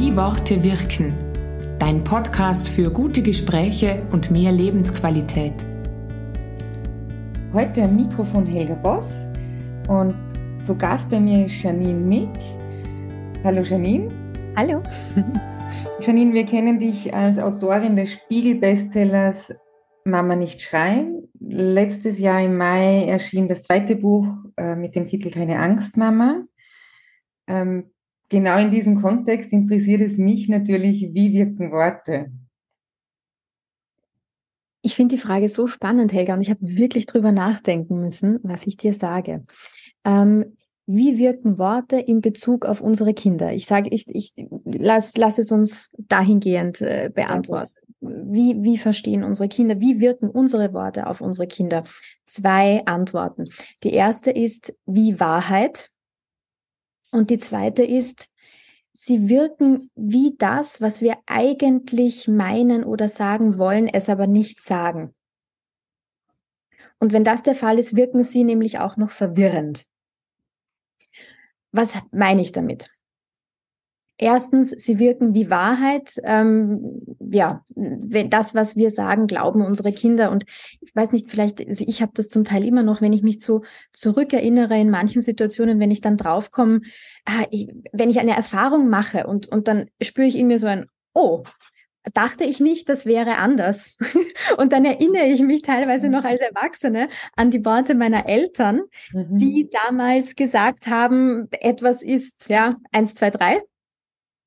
Wie 0.00 0.16
Worte 0.16 0.62
wirken. 0.62 1.12
Dein 1.80 2.04
Podcast 2.04 2.68
für 2.68 2.88
gute 2.88 3.20
Gespräche 3.20 4.00
und 4.12 4.30
mehr 4.30 4.52
Lebensqualität. 4.52 5.66
Heute 7.52 7.82
am 7.82 7.96
Mikrofon 7.96 8.46
Helga 8.46 8.74
Boss 8.74 9.12
und 9.88 10.14
zu 10.62 10.78
Gast 10.78 11.10
bei 11.10 11.18
mir 11.18 11.46
ist 11.46 11.60
Janine 11.60 11.98
Mick. 11.98 12.30
Hallo 13.42 13.62
Janine. 13.62 14.08
Hallo. 14.54 14.84
Janine, 16.00 16.32
wir 16.32 16.46
kennen 16.46 16.78
dich 16.78 17.12
als 17.12 17.40
Autorin 17.40 17.96
des 17.96 18.12
Spiegel-Bestsellers 18.12 19.52
Mama 20.04 20.36
nicht 20.36 20.62
schreien. 20.62 21.28
Letztes 21.40 22.20
Jahr 22.20 22.40
im 22.40 22.56
Mai 22.56 23.06
erschien 23.06 23.48
das 23.48 23.64
zweite 23.64 23.96
Buch 23.96 24.28
äh, 24.56 24.76
mit 24.76 24.94
dem 24.94 25.08
Titel 25.08 25.32
Keine 25.32 25.58
Angst, 25.58 25.96
Mama. 25.96 26.44
Ähm, 27.48 27.90
genau 28.28 28.58
in 28.58 28.70
diesem 28.70 29.00
Kontext 29.00 29.52
interessiert 29.52 30.00
es 30.00 30.18
mich 30.18 30.48
natürlich, 30.48 31.14
wie 31.14 31.32
wirken 31.32 31.70
Worte? 31.70 32.30
Ich 34.82 34.94
finde 34.94 35.16
die 35.16 35.20
Frage 35.20 35.48
so 35.48 35.66
spannend, 35.66 36.12
Helga, 36.12 36.34
und 36.34 36.40
ich 36.40 36.50
habe 36.50 36.60
wirklich 36.62 37.06
drüber 37.06 37.32
nachdenken 37.32 38.00
müssen, 38.00 38.38
was 38.42 38.66
ich 38.66 38.76
dir 38.76 38.92
sage. 38.92 39.44
Ähm, 40.04 40.56
wie 40.86 41.18
wirken 41.18 41.58
Worte 41.58 41.98
in 41.98 42.22
Bezug 42.22 42.64
auf 42.64 42.80
unsere 42.80 43.12
Kinder? 43.12 43.52
Ich 43.52 43.66
sage, 43.66 43.90
ich, 43.90 44.06
ich 44.08 44.32
lass, 44.64 45.16
lass 45.18 45.38
es 45.38 45.52
uns 45.52 45.90
dahingehend 45.98 46.80
äh, 46.80 47.10
beantworten. 47.14 47.74
Wie, 48.00 48.62
wie 48.62 48.78
verstehen 48.78 49.24
unsere 49.24 49.48
Kinder? 49.48 49.80
Wie 49.80 50.00
wirken 50.00 50.30
unsere 50.30 50.72
Worte 50.72 51.06
auf 51.06 51.20
unsere 51.20 51.46
Kinder? 51.46 51.84
Zwei 52.24 52.86
Antworten. 52.86 53.50
Die 53.82 53.92
erste 53.92 54.30
ist 54.30 54.74
wie 54.86 55.20
Wahrheit. 55.20 55.90
Und 57.10 57.30
die 57.30 57.38
zweite 57.38 57.84
ist, 57.84 58.28
sie 58.92 59.28
wirken 59.28 59.90
wie 59.94 60.34
das, 60.36 60.80
was 60.80 61.00
wir 61.00 61.16
eigentlich 61.26 62.28
meinen 62.28 62.84
oder 62.84 63.08
sagen 63.08 63.58
wollen, 63.58 63.86
es 63.88 64.08
aber 64.08 64.26
nicht 64.26 64.60
sagen. 64.60 65.14
Und 66.98 67.12
wenn 67.12 67.24
das 67.24 67.42
der 67.42 67.54
Fall 67.54 67.78
ist, 67.78 67.96
wirken 67.96 68.22
sie 68.22 68.44
nämlich 68.44 68.78
auch 68.78 68.96
noch 68.96 69.10
verwirrend. 69.10 69.86
Was 71.70 71.96
meine 72.10 72.40
ich 72.40 72.52
damit? 72.52 72.90
Erstens, 74.20 74.70
sie 74.70 74.98
wirken 74.98 75.32
wie 75.32 75.48
Wahrheit. 75.48 76.14
Ähm, 76.24 77.00
ja, 77.30 77.64
wenn 77.74 78.30
das, 78.30 78.52
was 78.52 78.76
wir 78.76 78.90
sagen, 78.90 79.28
glauben 79.28 79.64
unsere 79.64 79.92
Kinder. 79.92 80.32
Und 80.32 80.44
ich 80.80 80.94
weiß 80.94 81.12
nicht, 81.12 81.30
vielleicht, 81.30 81.64
also 81.66 81.84
ich 81.86 82.02
habe 82.02 82.12
das 82.14 82.28
zum 82.28 82.44
Teil 82.44 82.64
immer 82.64 82.82
noch, 82.82 83.00
wenn 83.00 83.12
ich 83.12 83.22
mich 83.22 83.40
so 83.40 83.62
zurückerinnere 83.92 84.78
in 84.78 84.90
manchen 84.90 85.22
Situationen, 85.22 85.78
wenn 85.78 85.92
ich 85.92 86.00
dann 86.00 86.16
draufkomme, 86.16 86.80
äh, 87.26 87.46
ich, 87.52 87.68
wenn 87.92 88.10
ich 88.10 88.18
eine 88.18 88.36
Erfahrung 88.36 88.88
mache 88.88 89.28
und, 89.28 89.46
und 89.46 89.68
dann 89.68 89.88
spüre 90.02 90.26
ich 90.26 90.36
in 90.36 90.48
mir 90.48 90.58
so 90.58 90.66
ein, 90.66 90.86
oh, 91.14 91.44
dachte 92.14 92.44
ich 92.44 92.58
nicht, 92.58 92.88
das 92.88 93.06
wäre 93.06 93.36
anders. 93.36 93.96
Und 94.56 94.72
dann 94.72 94.84
erinnere 94.84 95.26
ich 95.26 95.42
mich 95.42 95.62
teilweise 95.62 96.08
noch 96.08 96.24
als 96.24 96.40
Erwachsene 96.40 97.08
an 97.36 97.50
die 97.50 97.64
Worte 97.64 97.94
meiner 97.94 98.26
Eltern, 98.28 98.82
mhm. 99.12 99.36
die 99.36 99.68
damals 99.70 100.36
gesagt 100.36 100.86
haben, 100.86 101.48
etwas 101.50 102.02
ist, 102.02 102.48
ja, 102.48 102.76
eins, 102.92 103.14
zwei, 103.14 103.30
drei, 103.30 103.62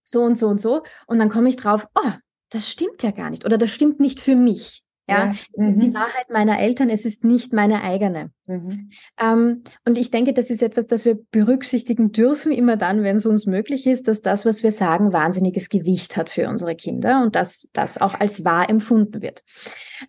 so 0.03 0.21
und 0.21 0.37
so 0.37 0.47
und 0.47 0.59
so. 0.59 0.83
Und 1.07 1.19
dann 1.19 1.29
komme 1.29 1.49
ich 1.49 1.55
drauf, 1.55 1.87
oh, 1.95 2.11
das 2.49 2.69
stimmt 2.69 3.03
ja 3.03 3.11
gar 3.11 3.29
nicht 3.29 3.45
oder 3.45 3.57
das 3.57 3.69
stimmt 3.69 3.99
nicht 3.99 4.21
für 4.21 4.35
mich. 4.35 4.83
Ja, 5.11 5.25
ja. 5.25 5.35
Mhm. 5.55 5.67
ist 5.67 5.81
die 5.81 5.89
mhm. 5.89 5.93
Wahrheit 5.95 6.29
meiner 6.29 6.59
Eltern, 6.59 6.89
es 6.89 7.05
ist 7.05 7.23
nicht 7.23 7.53
meine 7.53 7.83
eigene. 7.83 8.31
Mhm. 8.47 8.91
Ähm, 9.19 9.63
und 9.85 9.97
ich 9.97 10.11
denke, 10.11 10.33
das 10.33 10.49
ist 10.49 10.61
etwas, 10.61 10.87
das 10.87 11.05
wir 11.05 11.19
berücksichtigen 11.31 12.11
dürfen, 12.11 12.51
immer 12.51 12.77
dann, 12.77 13.03
wenn 13.03 13.15
es 13.15 13.25
uns 13.25 13.45
möglich 13.45 13.87
ist, 13.87 14.07
dass 14.07 14.21
das, 14.21 14.45
was 14.45 14.63
wir 14.63 14.71
sagen, 14.71 15.13
wahnsinniges 15.13 15.69
Gewicht 15.69 16.17
hat 16.17 16.29
für 16.29 16.49
unsere 16.49 16.75
Kinder 16.75 17.21
und 17.23 17.35
dass 17.35 17.67
das 17.73 17.99
auch 17.99 18.13
als 18.13 18.43
wahr 18.43 18.69
empfunden 18.69 19.21
wird. 19.21 19.43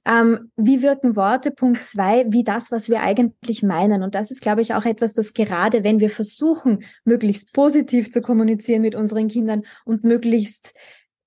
Ähm, 0.05 0.51
wie 0.57 0.83
wirken 0.83 1.17
Worte? 1.17 1.51
Punkt 1.51 1.85
zwei, 1.85 2.25
wie 2.29 2.45
das, 2.45 2.71
was 2.71 2.89
wir 2.89 3.01
eigentlich 3.03 3.63
meinen. 3.63 4.03
Und 4.03 4.15
das 4.15 4.31
ist, 4.31 4.41
glaube 4.41 4.63
ich, 4.63 4.75
auch 4.75 4.85
etwas, 4.85 5.13
das 5.13 5.35
gerade, 5.35 5.85
wenn 5.85 6.01
wir 6.01 6.11
versuchen, 6.11 6.85
möglichst 7.05 7.53
positiv 7.53 8.11
zu 8.11 8.21
kommunizieren 8.21 8.83
mit 8.83 8.95
unseren 8.95 9.29
Kindern 9.29 9.63
und 9.85 10.05
möglichst 10.05 10.75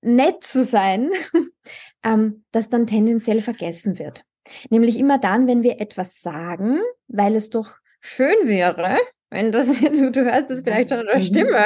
nett 0.02 0.44
zu 0.44 0.62
sein, 0.62 1.10
ähm, 2.06 2.44
das 2.52 2.68
dann 2.68 2.86
tendenziell 2.86 3.40
vergessen 3.40 3.98
wird. 3.98 4.24
Nämlich 4.70 4.98
immer 4.98 5.18
dann, 5.18 5.46
wenn 5.46 5.62
wir 5.62 5.80
etwas 5.80 6.20
sagen, 6.20 6.80
weil 7.08 7.34
es 7.34 7.50
doch 7.50 7.78
schön 8.00 8.36
wäre, 8.44 8.98
wenn 9.30 9.52
das, 9.52 9.78
du, 9.80 10.10
du 10.10 10.24
hörst 10.24 10.50
es 10.50 10.62
vielleicht 10.62 10.90
schon 10.90 11.00
in 11.00 11.06
der 11.06 11.18
mhm. 11.18 11.24
Stimme, 11.24 11.64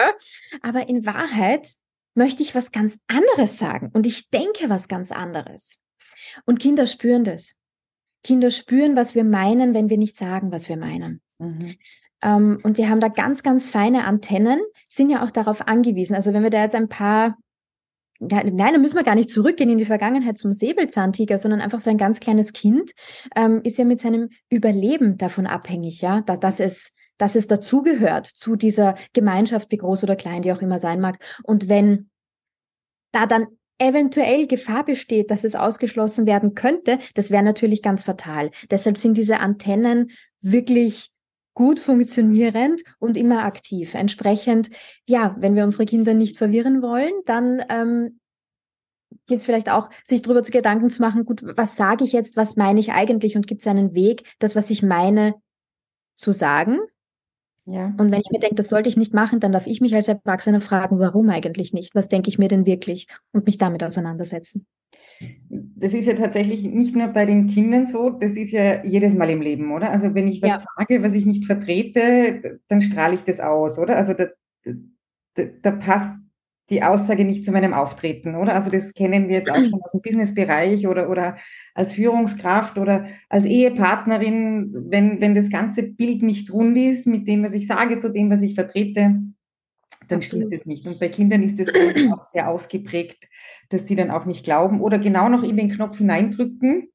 aber 0.62 0.88
in 0.88 1.04
Wahrheit 1.06 1.68
möchte 2.14 2.42
ich 2.42 2.54
was 2.54 2.72
ganz 2.72 2.98
anderes 3.06 3.58
sagen 3.58 3.90
und 3.92 4.06
ich 4.06 4.30
denke 4.30 4.68
was 4.68 4.88
ganz 4.88 5.12
anderes. 5.12 5.78
Und 6.44 6.58
Kinder 6.58 6.86
spüren 6.86 7.24
das. 7.24 7.54
Kinder 8.22 8.50
spüren, 8.50 8.96
was 8.96 9.14
wir 9.14 9.24
meinen, 9.24 9.74
wenn 9.74 9.88
wir 9.88 9.96
nicht 9.96 10.16
sagen, 10.16 10.52
was 10.52 10.68
wir 10.68 10.76
meinen. 10.76 11.22
Mhm. 11.38 11.76
Ähm, 12.22 12.60
und 12.62 12.78
die 12.78 12.88
haben 12.88 13.00
da 13.00 13.08
ganz, 13.08 13.42
ganz 13.42 13.68
feine 13.68 14.04
Antennen, 14.04 14.60
sind 14.88 15.10
ja 15.10 15.24
auch 15.24 15.30
darauf 15.30 15.66
angewiesen. 15.66 16.14
Also 16.14 16.34
wenn 16.34 16.42
wir 16.42 16.50
da 16.50 16.62
jetzt 16.62 16.74
ein 16.74 16.88
paar 16.88 17.38
nein, 18.20 18.72
da 18.72 18.78
müssen 18.78 18.96
wir 18.96 19.04
gar 19.04 19.14
nicht 19.14 19.30
zurückgehen 19.30 19.70
in 19.70 19.78
die 19.78 19.84
Vergangenheit 19.84 20.38
zum 20.38 20.52
Säbelzahntiger, 20.52 21.38
sondern 21.38 21.60
einfach 21.60 21.80
so 21.80 21.90
ein 21.90 21.98
ganz 21.98 22.20
kleines 22.20 22.52
Kind 22.52 22.92
ähm, 23.34 23.60
ist 23.64 23.78
ja 23.78 23.84
mit 23.84 24.00
seinem 24.00 24.28
Überleben 24.48 25.16
davon 25.18 25.46
abhängig, 25.46 26.00
ja, 26.02 26.20
dass, 26.20 26.38
dass 26.38 26.60
es 26.60 26.92
dass 27.18 27.34
es 27.34 27.46
dazugehört 27.46 28.26
zu 28.26 28.56
dieser 28.56 28.94
Gemeinschaft, 29.12 29.70
wie 29.70 29.76
groß 29.76 30.04
oder 30.04 30.16
klein 30.16 30.40
die 30.40 30.52
auch 30.52 30.62
immer 30.62 30.78
sein 30.78 31.00
mag. 31.00 31.18
Und 31.42 31.68
wenn 31.68 32.08
da 33.12 33.26
dann 33.26 33.46
eventuell 33.78 34.46
Gefahr 34.46 34.84
besteht, 34.84 35.30
dass 35.30 35.44
es 35.44 35.54
ausgeschlossen 35.54 36.26
werden 36.26 36.54
könnte, 36.54 36.98
das 37.14 37.30
wäre 37.30 37.42
natürlich 37.42 37.82
ganz 37.82 38.04
fatal. 38.04 38.50
Deshalb 38.70 38.96
sind 38.96 39.18
diese 39.18 39.38
Antennen 39.38 40.12
wirklich 40.40 41.10
gut 41.54 41.78
funktionierend 41.78 42.82
und 42.98 43.16
immer 43.16 43.44
aktiv. 43.44 43.94
Entsprechend, 43.94 44.70
ja, 45.06 45.36
wenn 45.38 45.54
wir 45.54 45.64
unsere 45.64 45.84
Kinder 45.84 46.14
nicht 46.14 46.38
verwirren 46.38 46.82
wollen, 46.82 47.12
dann 47.26 47.62
ähm, 47.68 48.20
geht 49.26 49.38
es 49.38 49.44
vielleicht 49.44 49.70
auch, 49.70 49.90
sich 50.04 50.22
darüber 50.22 50.42
zu 50.42 50.52
Gedanken 50.52 50.90
zu 50.90 51.02
machen, 51.02 51.24
gut, 51.24 51.42
was 51.56 51.76
sage 51.76 52.04
ich 52.04 52.12
jetzt, 52.12 52.36
was 52.36 52.56
meine 52.56 52.80
ich 52.80 52.92
eigentlich 52.92 53.36
und 53.36 53.46
gibt 53.46 53.62
es 53.62 53.66
einen 53.66 53.94
Weg, 53.94 54.24
das, 54.38 54.54
was 54.54 54.70
ich 54.70 54.82
meine, 54.82 55.34
zu 56.16 56.32
sagen. 56.32 56.78
Ja. 57.66 57.94
Und 57.98 58.10
wenn 58.10 58.20
ich 58.20 58.30
mir 58.30 58.40
denke, 58.40 58.56
das 58.56 58.68
sollte 58.68 58.88
ich 58.88 58.96
nicht 58.96 59.14
machen, 59.14 59.40
dann 59.40 59.52
darf 59.52 59.66
ich 59.66 59.80
mich 59.80 59.94
als 59.94 60.08
Erwachsener 60.08 60.60
fragen, 60.60 60.98
warum 60.98 61.30
eigentlich 61.30 61.72
nicht? 61.72 61.94
Was 61.94 62.08
denke 62.08 62.28
ich 62.28 62.38
mir 62.38 62.48
denn 62.48 62.66
wirklich? 62.66 63.06
Und 63.32 63.46
mich 63.46 63.58
damit 63.58 63.82
auseinandersetzen. 63.84 64.66
Das 65.50 65.92
ist 65.92 66.06
ja 66.06 66.14
tatsächlich 66.14 66.62
nicht 66.64 66.94
nur 66.96 67.08
bei 67.08 67.26
den 67.26 67.46
Kindern 67.46 67.86
so, 67.86 68.10
das 68.10 68.32
ist 68.32 68.52
ja 68.52 68.84
jedes 68.84 69.14
Mal 69.14 69.30
im 69.30 69.42
Leben, 69.42 69.72
oder? 69.72 69.90
Also 69.90 70.14
wenn 70.14 70.28
ich 70.28 70.40
was 70.42 70.50
ja. 70.50 70.64
sage, 70.76 71.02
was 71.02 71.14
ich 71.14 71.26
nicht 71.26 71.44
vertrete, 71.44 72.60
dann 72.68 72.82
strahle 72.82 73.14
ich 73.14 73.22
das 73.22 73.40
aus, 73.40 73.78
oder? 73.78 73.96
Also 73.96 74.14
da, 74.14 74.28
da, 75.34 75.44
da, 75.62 75.70
passt 75.72 76.18
die 76.70 76.82
Aussage 76.82 77.24
nicht 77.24 77.44
zu 77.44 77.52
meinem 77.52 77.74
Auftreten, 77.74 78.36
oder? 78.36 78.54
Also 78.54 78.70
das 78.70 78.94
kennen 78.94 79.28
wir 79.28 79.38
jetzt 79.38 79.50
auch 79.50 79.56
schon 79.56 79.82
aus 79.82 79.92
dem 79.92 80.02
Businessbereich 80.02 80.86
oder, 80.86 81.10
oder 81.10 81.36
als 81.74 81.92
Führungskraft 81.92 82.78
oder 82.78 83.06
als 83.28 83.44
Ehepartnerin, 83.44 84.86
wenn, 84.88 85.20
wenn 85.20 85.34
das 85.34 85.50
ganze 85.50 85.82
Bild 85.82 86.22
nicht 86.22 86.52
rund 86.52 86.78
ist 86.78 87.06
mit 87.06 87.26
dem, 87.26 87.42
was 87.42 87.54
ich 87.54 87.66
sage, 87.66 87.98
zu 87.98 88.10
dem, 88.10 88.30
was 88.30 88.42
ich 88.42 88.54
vertrete, 88.54 89.20
dann 90.10 90.22
stimmt 90.22 90.52
es 90.52 90.66
nicht. 90.66 90.86
Und 90.86 90.98
bei 90.98 91.08
Kindern 91.08 91.42
ist 91.42 91.58
das 91.58 91.68
auch 92.12 92.24
sehr 92.24 92.48
ausgeprägt, 92.48 93.28
dass 93.68 93.86
sie 93.86 93.96
dann 93.96 94.10
auch 94.10 94.24
nicht 94.24 94.44
glauben 94.44 94.80
oder 94.80 94.98
genau 94.98 95.28
noch 95.28 95.42
in 95.42 95.56
den 95.56 95.70
Knopf 95.70 95.98
hineindrücken 95.98 96.88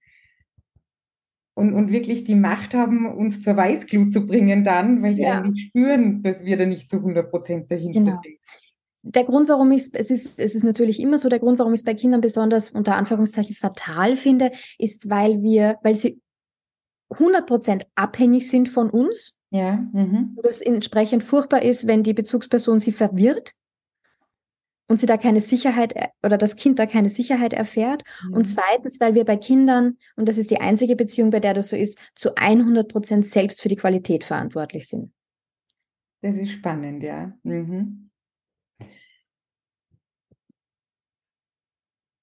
und, 1.56 1.74
und 1.74 1.92
wirklich 1.92 2.26
die 2.26 2.36
Macht 2.36 2.74
haben, 2.74 3.06
uns 3.06 3.42
zur 3.42 3.56
Weißglut 3.56 4.12
zu 4.12 4.28
bringen 4.28 4.64
dann, 4.64 5.02
weil 5.02 5.16
sie 5.16 5.24
ja. 5.24 5.40
eigentlich 5.40 5.68
spüren, 5.68 6.22
dass 6.22 6.44
wir 6.44 6.58
da 6.58 6.66
nicht 6.66 6.90
zu 6.90 6.98
100 6.98 7.32
Prozent 7.32 7.72
dahinter 7.72 8.00
genau. 8.02 8.22
sind. 8.22 8.36
Der 9.08 9.24
Grund, 9.24 9.50
warum 9.50 9.72
ich 9.72 9.84
es 9.94 10.10
ist, 10.10 10.40
es 10.40 10.56
ist 10.56 10.64
natürlich 10.64 11.00
immer 11.00 11.18
so, 11.18 11.30
der 11.30 11.40
Grund, 11.40 11.60
warum 11.60 11.74
ich 11.74 11.82
es 11.82 11.86
bei 11.86 11.94
Kindern 11.94 12.22
besonders 12.22 12.72
unter 12.72 12.96
Anführungszeichen 12.96 13.56
fatal 13.56 14.16
finde, 14.16 14.52
ist, 14.80 15.10
weil 15.10 15.42
wir, 15.42 15.78
weil 15.84 15.96
sie 15.96 16.20
100 17.10 17.46
Prozent 17.46 17.88
abhängig 17.96 18.50
sind 18.50 18.68
von 18.68 18.90
uns 18.90 19.34
ja. 19.56 19.88
Mhm. 19.94 20.38
Das 20.42 20.62
entsprechend 20.62 21.24
furchtbar 21.24 21.62
ist, 21.62 21.88
wenn 21.88 22.04
die 22.04 22.14
Bezugsperson 22.14 22.80
sie 22.80 22.92
verwirrt 22.92 23.54
und 24.88 24.98
sie 24.98 25.06
da 25.06 25.18
keine 25.18 25.42
Sicherheit 25.42 25.96
äh, 25.96 26.10
oder 26.24 26.38
das 26.38 26.56
Kind 26.56 26.78
da 26.78 26.86
keine 26.86 27.10
Sicherheit 27.10 27.54
erfährt. 27.54 28.04
Mhm. 28.28 28.34
Und 28.34 28.46
zweitens, 28.46 29.00
weil 29.00 29.16
wir 29.16 29.24
bei 29.24 29.38
Kindern, 29.38 29.98
und 30.16 30.28
das 30.28 30.38
ist 30.38 30.52
die 30.52 30.60
einzige 30.60 30.96
Beziehung, 30.96 31.30
bei 31.30 31.40
der 31.40 31.54
das 31.54 31.70
so 31.70 31.76
ist, 31.76 31.98
zu 32.16 32.36
100 32.36 32.88
Prozent 32.88 33.26
selbst 33.26 33.62
für 33.62 33.70
die 33.70 33.78
Qualität 33.78 34.24
verantwortlich 34.24 34.88
sind. 34.88 35.12
Das 36.22 36.38
ist 36.38 36.52
spannend, 36.52 37.04
ja. 37.04 37.34
Mhm. 37.44 38.05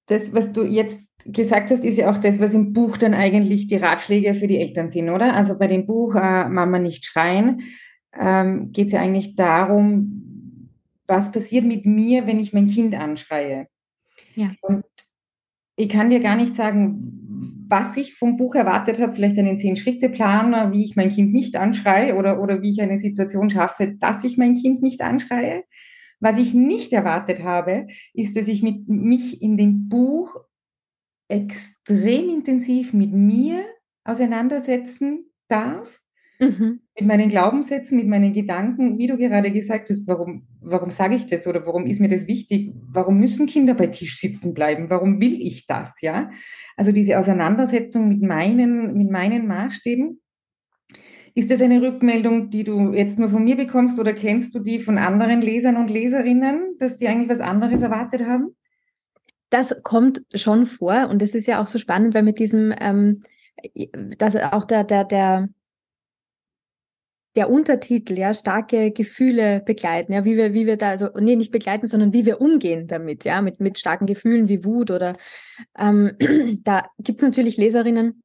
Das, 0.07 0.33
was 0.33 0.51
du 0.51 0.63
jetzt 0.63 1.01
gesagt 1.25 1.69
hast, 1.69 1.85
ist 1.85 1.97
ja 1.97 2.11
auch 2.11 2.17
das, 2.17 2.39
was 2.39 2.53
im 2.53 2.73
Buch 2.73 2.97
dann 2.97 3.13
eigentlich 3.13 3.67
die 3.67 3.77
Ratschläge 3.77 4.35
für 4.35 4.47
die 4.47 4.57
Eltern 4.57 4.89
sind, 4.89 5.09
oder? 5.09 5.33
Also 5.33 5.57
bei 5.57 5.67
dem 5.67 5.85
Buch 5.85 6.15
äh, 6.15 6.49
Mama 6.49 6.79
nicht 6.79 7.05
schreien 7.05 7.61
ähm, 8.19 8.71
geht 8.71 8.87
es 8.87 8.93
ja 8.93 9.01
eigentlich 9.01 9.35
darum, 9.35 10.69
was 11.07 11.31
passiert 11.31 11.65
mit 11.65 11.85
mir, 11.85 12.27
wenn 12.27 12.39
ich 12.39 12.53
mein 12.53 12.67
Kind 12.67 12.95
anschreie. 12.95 13.67
Ja. 14.35 14.51
Und 14.61 14.83
ich 15.75 15.89
kann 15.89 16.09
dir 16.09 16.19
gar 16.19 16.35
nicht 16.35 16.55
sagen, 16.55 17.65
was 17.67 17.97
ich 17.97 18.13
vom 18.13 18.37
Buch 18.37 18.55
erwartet 18.55 18.99
habe, 18.99 19.13
vielleicht 19.13 19.37
einen 19.37 19.57
Zehn-Schritte-Plan, 19.57 20.73
wie 20.73 20.83
ich 20.83 20.95
mein 20.95 21.09
Kind 21.09 21.33
nicht 21.33 21.55
anschreie 21.55 22.15
oder, 22.15 22.41
oder 22.41 22.61
wie 22.61 22.71
ich 22.71 22.81
eine 22.81 22.99
Situation 22.99 23.49
schaffe, 23.49 23.95
dass 23.99 24.23
ich 24.23 24.37
mein 24.37 24.55
Kind 24.55 24.81
nicht 24.83 25.01
anschreie. 25.01 25.63
Was 26.19 26.37
ich 26.37 26.53
nicht 26.53 26.93
erwartet 26.93 27.43
habe, 27.43 27.87
ist, 28.13 28.35
dass 28.35 28.47
ich 28.47 28.63
mit 28.63 28.87
mich 28.87 29.41
in 29.41 29.57
dem 29.57 29.89
Buch 29.89 30.35
extrem 31.27 32.29
intensiv 32.29 32.93
mit 32.93 33.11
mir 33.11 33.65
auseinandersetzen 34.03 35.31
darf 35.47 36.03
Mhm. 36.43 36.81
Mit 36.99 37.07
meinen 37.07 37.29
Glaubenssätzen, 37.29 37.97
mit 37.97 38.07
meinen 38.07 38.33
Gedanken, 38.33 38.97
wie 38.97 39.07
du 39.07 39.17
gerade 39.17 39.51
gesagt 39.51 39.89
hast, 39.89 40.07
warum, 40.07 40.47
warum 40.61 40.89
sage 40.89 41.15
ich 41.15 41.27
das 41.27 41.47
oder 41.47 41.65
warum 41.65 41.85
ist 41.85 41.99
mir 41.99 42.09
das 42.09 42.27
wichtig? 42.27 42.71
Warum 42.89 43.19
müssen 43.19 43.45
Kinder 43.45 43.73
bei 43.73 43.87
Tisch 43.87 44.19
sitzen 44.19 44.53
bleiben? 44.53 44.89
Warum 44.89 45.21
will 45.21 45.41
ich 45.41 45.65
das? 45.67 46.01
Ja, 46.01 46.31
also 46.75 46.91
diese 46.91 47.17
Auseinandersetzung 47.19 48.09
mit 48.09 48.21
meinen, 48.21 48.93
mit 48.95 49.09
meinen 49.09 49.47
Maßstäben. 49.47 50.21
Ist 51.35 51.49
das 51.49 51.61
eine 51.61 51.81
Rückmeldung, 51.81 52.49
die 52.49 52.63
du 52.63 52.93
jetzt 52.93 53.17
nur 53.17 53.29
von 53.29 53.43
mir 53.43 53.55
bekommst 53.55 53.99
oder 53.99 54.13
kennst 54.13 54.53
du 54.53 54.59
die 54.59 54.79
von 54.79 54.97
anderen 54.97 55.41
Lesern 55.41 55.77
und 55.77 55.89
Leserinnen, 55.89 56.77
dass 56.77 56.97
die 56.97 57.07
eigentlich 57.07 57.29
was 57.29 57.39
anderes 57.39 57.81
erwartet 57.81 58.25
haben? 58.25 58.55
Das 59.49 59.81
kommt 59.83 60.23
schon 60.33 60.65
vor 60.65 61.09
und 61.09 61.21
das 61.21 61.33
ist 61.33 61.47
ja 61.47 61.61
auch 61.61 61.67
so 61.67 61.79
spannend, 61.79 62.13
weil 62.13 62.23
mit 62.23 62.39
diesem, 62.39 62.73
ähm, 62.79 63.23
dass 64.17 64.35
auch 64.35 64.65
der, 64.65 64.83
der, 64.83 65.05
der 65.05 65.49
der 67.35 67.49
Untertitel, 67.49 68.17
ja, 68.17 68.33
starke 68.33 68.91
Gefühle 68.91 69.61
begleiten, 69.65 70.13
ja, 70.13 70.23
wie 70.23 70.37
wir, 70.37 70.53
wie 70.53 70.67
wir 70.67 70.77
da, 70.77 70.89
also, 70.89 71.09
nee, 71.19 71.35
nicht 71.35 71.51
begleiten, 71.51 71.87
sondern 71.87 72.13
wie 72.13 72.25
wir 72.25 72.39
umgehen 72.41 72.87
damit, 72.87 73.25
ja, 73.25 73.41
mit, 73.41 73.59
mit 73.59 73.79
starken 73.79 74.05
Gefühlen 74.05 74.49
wie 74.49 74.63
Wut 74.63 74.91
oder, 74.91 75.13
ähm, 75.77 76.11
da 76.63 76.85
gibt's 76.99 77.23
natürlich 77.23 77.57
Leserinnen, 77.57 78.22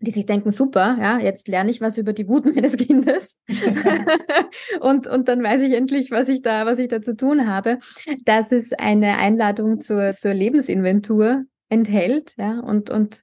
die 0.00 0.10
sich 0.10 0.26
denken, 0.26 0.50
super, 0.50 0.96
ja, 0.98 1.18
jetzt 1.18 1.46
lerne 1.46 1.70
ich 1.70 1.80
was 1.80 1.98
über 1.98 2.12
die 2.12 2.26
Wut 2.26 2.44
meines 2.54 2.76
Kindes 2.76 3.38
und, 4.80 5.06
und 5.06 5.28
dann 5.28 5.42
weiß 5.42 5.60
ich 5.60 5.74
endlich, 5.74 6.10
was 6.10 6.28
ich 6.28 6.42
da, 6.42 6.66
was 6.66 6.78
ich 6.78 6.88
da 6.88 7.02
zu 7.02 7.16
tun 7.16 7.46
habe. 7.46 7.78
Dass 8.24 8.50
es 8.52 8.72
eine 8.72 9.18
Einladung 9.18 9.80
zur, 9.80 10.16
zur 10.16 10.34
Lebensinventur 10.34 11.44
enthält, 11.68 12.34
ja, 12.36 12.60
und, 12.60 12.90
und 12.90 13.22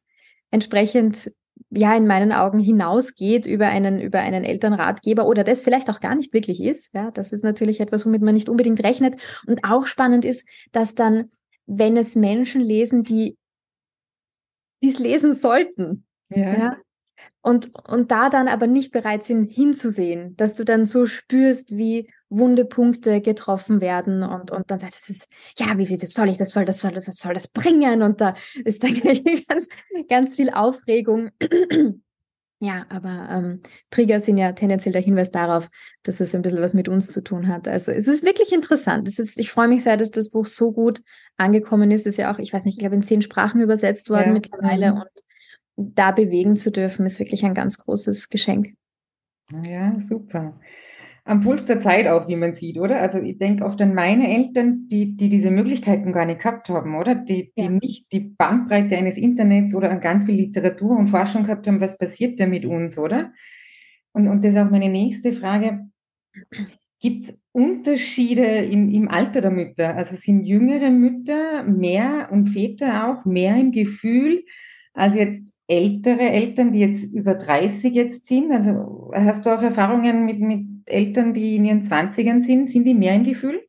entsprechend 0.51 1.31
ja 1.69 1.95
in 1.95 2.07
meinen 2.07 2.31
Augen 2.31 2.59
hinausgeht 2.59 3.45
über 3.45 3.67
einen 3.67 3.99
über 3.99 4.19
einen 4.19 4.43
Elternratgeber 4.43 5.27
oder 5.27 5.43
das 5.43 5.63
vielleicht 5.63 5.89
auch 5.89 5.99
gar 5.99 6.15
nicht 6.15 6.33
wirklich 6.33 6.63
ist. 6.63 6.93
Ja, 6.93 7.11
das 7.11 7.33
ist 7.33 7.43
natürlich 7.43 7.79
etwas, 7.79 8.05
womit 8.05 8.21
man 8.21 8.35
nicht 8.35 8.49
unbedingt 8.49 8.83
rechnet. 8.83 9.19
Und 9.47 9.63
auch 9.63 9.85
spannend 9.85 10.23
ist, 10.23 10.47
dass 10.71 10.95
dann, 10.95 11.31
wenn 11.65 11.97
es 11.97 12.15
Menschen 12.15 12.61
lesen, 12.61 13.03
die 13.03 13.37
dies 14.81 14.99
lesen 14.99 15.33
sollten, 15.33 16.06
ja. 16.29 16.57
ja. 16.57 16.77
Und, 17.41 17.71
und 17.87 18.11
da 18.11 18.29
dann 18.29 18.49
aber 18.49 18.67
nicht 18.67 18.91
bereit 18.91 19.23
sind 19.23 19.45
hinzusehen, 19.45 20.35
dass 20.35 20.53
du 20.53 20.65
dann 20.65 20.85
so 20.85 21.05
spürst, 21.05 21.77
wie 21.77 22.09
wunde 22.29 22.65
Punkte 22.65 23.21
getroffen 23.21 23.79
werden 23.79 24.21
und, 24.21 24.51
und 24.51 24.69
dann 24.69 24.79
das 24.79 25.09
ist, 25.09 25.29
ja, 25.57 25.77
wie, 25.77 25.87
wie 25.87 26.05
soll 26.05 26.27
ich 26.27 26.37
das, 26.37 26.49
soll 26.49 26.65
das, 26.65 26.83
was 26.83 27.15
soll 27.15 27.33
das 27.33 27.47
bringen? 27.47 28.01
Und 28.01 28.19
da 28.19 28.35
ist 28.65 28.83
dann 28.83 28.93
ganz, 29.47 29.69
ganz 30.09 30.35
viel 30.35 30.49
Aufregung. 30.49 31.29
Ja, 32.59 32.87
aber 32.89 33.27
ähm, 33.29 33.61
Trigger 33.91 34.19
sind 34.19 34.39
ja 34.39 34.51
tendenziell 34.53 34.91
der 34.91 35.01
Hinweis 35.03 35.29
darauf, 35.29 35.69
dass 36.01 36.19
es 36.19 36.33
ein 36.33 36.41
bisschen 36.41 36.59
was 36.59 36.73
mit 36.73 36.89
uns 36.89 37.11
zu 37.11 37.21
tun 37.21 37.47
hat. 37.47 37.67
Also 37.67 37.91
es 37.91 38.07
ist 38.07 38.25
wirklich 38.25 38.51
interessant. 38.51 39.07
Es 39.07 39.19
ist, 39.19 39.39
ich 39.39 39.51
freue 39.51 39.67
mich 39.67 39.83
sehr, 39.83 39.95
dass 39.95 40.09
das 40.09 40.31
Buch 40.31 40.47
so 40.47 40.71
gut 40.71 41.03
angekommen 41.37 41.91
ist. 41.91 42.07
Es 42.07 42.13
ist 42.13 42.17
ja 42.17 42.33
auch, 42.33 42.39
ich 42.39 42.51
weiß 42.51 42.65
nicht, 42.65 42.73
ich 42.73 42.79
glaube 42.79 42.95
in 42.95 43.03
zehn 43.03 43.21
Sprachen 43.21 43.61
übersetzt 43.61 44.09
worden 44.09 44.29
ja. 44.29 44.33
mittlerweile. 44.33 44.91
Mhm. 44.93 45.01
Und 45.01 45.09
da 45.77 46.11
bewegen 46.11 46.57
zu 46.57 46.71
dürfen, 46.71 47.05
ist 47.05 47.19
wirklich 47.19 47.45
ein 47.45 47.53
ganz 47.53 47.77
großes 47.77 48.29
Geschenk. 48.29 48.73
Ja, 49.63 49.97
super 49.99 50.59
am 51.27 51.41
Puls 51.41 51.65
der 51.65 51.81
Zeit 51.81 52.07
auch, 52.07 52.27
wie 52.29 52.37
man 52.37 52.53
sieht, 52.53 52.77
oder? 52.77 53.01
Also 53.01 53.19
ich 53.19 53.37
denke 53.37 53.65
oft 53.65 53.81
an 53.81 53.93
meine 53.93 54.33
Eltern, 54.33 54.87
die, 54.87 55.17
die 55.17 55.27
diese 55.27 55.51
Möglichkeiten 55.51 56.13
gar 56.13 56.25
nicht 56.25 56.39
gehabt 56.39 56.69
haben, 56.69 56.95
oder? 56.95 57.15
Die, 57.15 57.51
die 57.57 57.63
ja. 57.63 57.69
nicht 57.69 58.13
die 58.13 58.21
Bandbreite 58.21 58.95
eines 58.95 59.17
Internets 59.17 59.75
oder 59.75 59.91
an 59.91 59.99
ganz 59.99 60.25
viel 60.25 60.35
Literatur 60.35 60.97
und 60.97 61.09
Forschung 61.09 61.43
gehabt 61.43 61.67
haben, 61.67 61.81
was 61.81 61.97
passiert 61.97 62.39
da 62.39 62.45
mit 62.47 62.65
uns, 62.65 62.97
oder? 62.97 63.33
Und, 64.13 64.29
und 64.29 64.43
das 64.43 64.53
ist 64.53 64.59
auch 64.59 64.71
meine 64.71 64.87
nächste 64.87 65.33
Frage. 65.33 65.89
Gibt 67.01 67.25
es 67.25 67.39
Unterschiede 67.51 68.45
im, 68.45 68.89
im 68.89 69.09
Alter 69.09 69.41
der 69.41 69.51
Mütter? 69.51 69.95
Also 69.97 70.15
sind 70.15 70.45
jüngere 70.45 70.91
Mütter 70.91 71.63
mehr 71.63 72.29
und 72.31 72.47
Väter 72.47 73.09
auch 73.09 73.25
mehr 73.25 73.57
im 73.57 73.73
Gefühl 73.73 74.45
als 74.97 75.13
jetzt 75.13 75.53
ältere 75.67 76.21
Eltern, 76.21 76.71
die 76.71 76.79
jetzt 76.79 77.03
über 77.13 77.35
30 77.35 77.93
jetzt 77.93 78.25
sind? 78.25 78.51
Also 78.51 79.11
hast 79.13 79.45
du 79.45 79.55
auch 79.55 79.61
Erfahrungen 79.61 80.25
mit, 80.25 80.39
mit 80.39 80.65
Eltern, 80.85 81.33
die 81.33 81.55
in 81.55 81.65
ihren 81.65 81.81
20ern 81.81 82.41
sind? 82.41 82.69
Sind 82.69 82.85
die 82.85 82.95
mehr 82.95 83.13
im 83.13 83.23
Gefühl? 83.23 83.63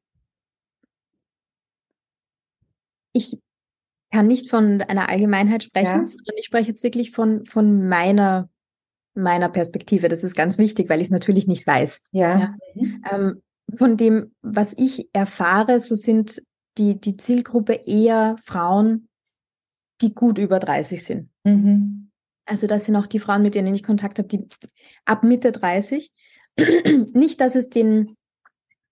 Ich 3.12 3.38
kann 4.10 4.26
nicht 4.26 4.48
von 4.48 4.80
einer 4.80 5.10
Allgemeinheit 5.10 5.64
sprechen, 5.64 5.86
ja. 5.86 6.06
sondern 6.06 6.36
ich 6.38 6.46
spreche 6.46 6.68
jetzt 6.68 6.82
wirklich 6.82 7.10
von, 7.10 7.44
von 7.44 7.88
meiner, 7.88 8.48
meiner 9.14 9.50
Perspektive. 9.50 10.08
Das 10.08 10.24
ist 10.24 10.34
ganz 10.34 10.56
wichtig, 10.56 10.88
weil 10.88 11.00
ich 11.00 11.08
es 11.08 11.12
natürlich 11.12 11.46
nicht 11.46 11.66
weiß. 11.66 12.00
Ja. 12.12 12.38
ja. 12.38 12.54
Mhm. 12.74 13.04
Ähm, 13.12 13.42
von 13.76 13.98
dem, 13.98 14.32
was 14.40 14.72
ich 14.78 15.10
erfahre, 15.12 15.78
so 15.78 15.94
sind 15.94 16.42
die, 16.78 16.98
die 16.98 17.18
Zielgruppe 17.18 17.74
eher 17.74 18.36
Frauen, 18.42 19.07
die 20.00 20.14
gut 20.14 20.38
über 20.38 20.58
30 20.58 21.02
sind. 21.02 21.30
Mhm. 21.44 22.10
Also 22.44 22.66
das 22.66 22.84
sind 22.84 22.96
auch 22.96 23.06
die 23.06 23.18
Frauen, 23.18 23.42
mit 23.42 23.54
denen 23.54 23.74
ich 23.74 23.82
Kontakt 23.82 24.18
habe, 24.18 24.28
die 24.28 24.46
ab 25.04 25.22
Mitte 25.22 25.52
30. 25.52 26.12
Nicht, 27.12 27.40
dass 27.40 27.54
es 27.54 27.68
den, 27.68 28.16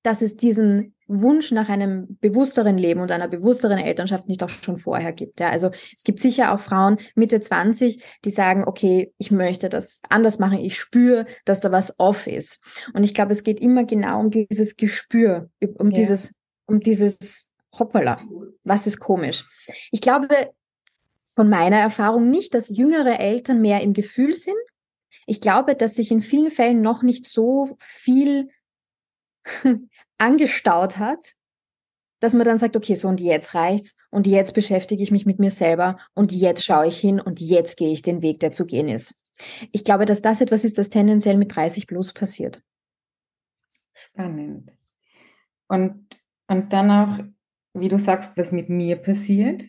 dass 0.03 0.23
es 0.23 0.37
diesen 0.37 0.95
Wunsch 1.09 1.53
nach 1.53 1.69
einem 1.69 2.19
bewussteren 2.21 2.79
Leben 2.79 3.01
und 3.01 3.11
einer 3.11 3.29
bewussteren 3.29 3.79
Elternschaft 3.79 4.29
nicht 4.29 4.43
auch 4.43 4.49
schon 4.49 4.77
vorher 4.77 5.13
gibt. 5.13 5.39
Ja, 5.39 5.51
also 5.51 5.71
es 5.97 6.03
gibt 6.03 6.19
sicher 6.19 6.53
auch 6.53 6.61
Frauen 6.61 6.99
Mitte 7.15 7.41
20, 7.41 8.03
die 8.25 8.31
sagen, 8.31 8.65
okay, 8.67 9.13
ich 9.19 9.31
möchte 9.31 9.69
das 9.69 10.01
anders 10.09 10.39
machen. 10.39 10.59
Ich 10.59 10.79
spüre, 10.79 11.27
dass 11.45 11.61
da 11.61 11.71
was 11.71 11.99
off 11.99 12.27
ist. 12.27 12.61
Und 12.93 13.05
ich 13.05 13.15
glaube, 13.15 13.33
es 13.33 13.45
geht 13.45 13.61
immer 13.61 13.85
genau 13.85 14.21
um 14.21 14.31
dieses 14.31 14.77
Gespür, 14.77 15.49
um 15.79 15.91
ja. 15.91 15.99
dieses, 15.99 16.35
um 16.67 16.81
dieses 16.81 17.53
Hoppala. 17.79 18.17
Was 18.65 18.87
ist 18.87 18.99
komisch? 18.99 19.47
Ich 19.93 20.01
glaube, 20.01 20.29
von 21.37 21.49
meiner 21.49 21.77
Erfahrung 21.77 22.31
nicht, 22.31 22.55
dass 22.55 22.71
jüngere 22.71 23.21
Eltern 23.21 23.61
mehr 23.61 23.83
im 23.83 23.93
Gefühl 23.93 24.35
sind. 24.35 24.57
Ich 25.27 25.41
glaube, 25.41 25.77
dass 25.77 25.95
sich 25.95 26.11
in 26.11 26.23
vielen 26.23 26.51
Fällen 26.51 26.81
noch 26.81 27.03
nicht 27.03 27.27
so 27.27 27.77
viel 27.79 28.49
angestaut 30.19 30.97
hat, 30.97 31.35
dass 32.21 32.33
man 32.33 32.47
dann 32.47 32.57
sagt, 32.57 32.75
okay, 32.75 32.95
so 32.95 33.09
und 33.09 33.21
jetzt 33.21 33.55
reicht's 33.55 33.97
und 34.11 34.27
jetzt 34.27 34.55
beschäftige 34.55 35.03
ich 35.03 35.11
mich 35.11 35.27
mit 35.27 35.39
mir 35.39 35.51
selber 35.51 35.99
und 36.15 36.33
jetzt 36.33 36.65
schaue 36.65 36.87
ich 36.87 36.99
hin 36.99 37.21
und 37.21 37.41
jetzt 37.41 37.77
gehe 37.77 37.93
ich 37.93 38.01
den 38.01 38.23
Weg, 38.23 38.41
der 38.41 38.53
zu 38.53 38.65
gehen 38.65 38.89
ist. 38.89 39.15
Ich 39.73 39.85
glaube, 39.85 40.07
dass 40.07 40.23
das 40.23 40.41
etwas 40.41 40.65
ist, 40.65 40.79
das 40.79 40.89
tendenziell 40.89 41.37
mit 41.37 41.55
30 41.55 41.87
plus 41.87 42.15
passiert. 42.15 42.63
Spannend. 43.93 44.73
Und, 45.69 46.07
und 46.47 46.73
dann 46.73 46.91
auch, 46.91 47.25
wie 47.75 47.91
du 47.91 47.99
sagst, 47.99 48.37
was 48.39 48.53
mit 48.53 48.71
mir 48.71 48.97
passiert. 48.97 49.65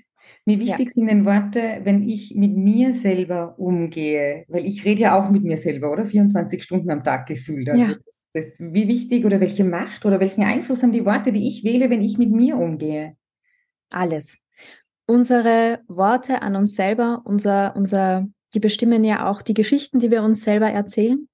Wie 0.48 0.62
wichtig 0.62 0.88
ja. 0.88 0.94
sind 0.94 1.08
denn 1.08 1.26
Worte, 1.26 1.82
wenn 1.84 2.08
ich 2.08 2.34
mit 2.34 2.56
mir 2.56 2.94
selber 2.94 3.60
umgehe? 3.60 4.46
Weil 4.48 4.66
ich 4.66 4.86
rede 4.86 5.02
ja 5.02 5.20
auch 5.20 5.30
mit 5.30 5.44
mir 5.44 5.58
selber, 5.58 5.92
oder? 5.92 6.06
24 6.06 6.64
Stunden 6.64 6.90
am 6.90 7.04
Tag 7.04 7.28
gefühlt. 7.28 7.68
Also 7.68 7.84
ja. 7.84 7.96
das, 8.06 8.24
das, 8.32 8.60
wie 8.62 8.88
wichtig 8.88 9.26
oder 9.26 9.42
welche 9.42 9.66
Macht 9.66 10.06
oder 10.06 10.22
welchen 10.22 10.44
Einfluss 10.44 10.84
haben 10.84 10.94
die 10.94 11.04
Worte, 11.04 11.34
die 11.34 11.50
ich 11.50 11.66
wähle, 11.66 11.90
wenn 11.90 12.02
ich 12.02 12.18
mit 12.18 12.32
mir 12.32 12.56
umgehe? 12.56 13.18
Alles. 13.90 14.40
Unsere 15.06 15.80
Worte 15.90 16.42
an 16.42 16.56
uns 16.56 16.76
selber, 16.78 17.24
unser, 17.26 17.76
unser, 17.76 18.26
die 18.54 18.62
bestimmen 18.62 19.04
ja 19.04 19.30
auch 19.30 19.42
die 19.42 19.54
Geschichten, 19.54 20.00
die 20.00 20.12
wir 20.12 20.24
uns 20.24 20.46
selber 20.46 20.70
erzählen. 20.70 21.28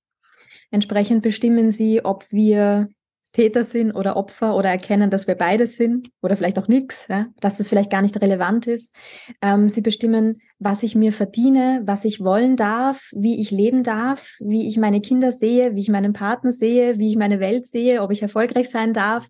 Entsprechend 0.72 1.22
bestimmen 1.22 1.70
sie, 1.70 2.04
ob 2.04 2.26
wir 2.32 2.90
Täter 3.34 3.64
sind 3.64 3.92
oder 3.92 4.16
Opfer 4.16 4.56
oder 4.56 4.70
erkennen, 4.70 5.10
dass 5.10 5.28
wir 5.28 5.34
beides 5.36 5.76
sind 5.76 6.10
oder 6.22 6.38
vielleicht 6.38 6.60
auch 6.60 6.68
nichts, 6.68 7.08
ja, 7.10 7.28
dass 7.42 7.58
das 7.58 7.68
vielleicht 7.68 7.90
gar 7.90 8.04
nicht 8.04 8.22
relevant 8.22 8.68
ist. 8.68 8.94
Ähm, 9.42 9.70
sie 9.70 9.82
bestimmen, 9.82 10.38
was 10.60 10.84
ich 10.84 10.96
mir 10.96 11.12
verdiene, 11.12 11.82
was 11.84 12.06
ich 12.06 12.24
wollen 12.24 12.56
darf, 12.56 13.10
wie 13.12 13.42
ich 13.42 13.50
leben 13.50 13.84
darf, 13.84 14.38
wie 14.40 14.68
ich 14.68 14.78
meine 14.78 15.02
Kinder 15.02 15.32
sehe, 15.32 15.76
wie 15.76 15.82
ich 15.82 15.90
meinen 15.90 16.14
Partner 16.14 16.52
sehe, 16.52 17.00
wie 17.00 17.10
ich 17.10 17.18
meine 17.18 17.40
Welt 17.40 17.66
sehe, 17.66 18.04
ob 18.04 18.12
ich 18.12 18.22
erfolgreich 18.22 18.70
sein 18.70 18.94
darf. 18.94 19.28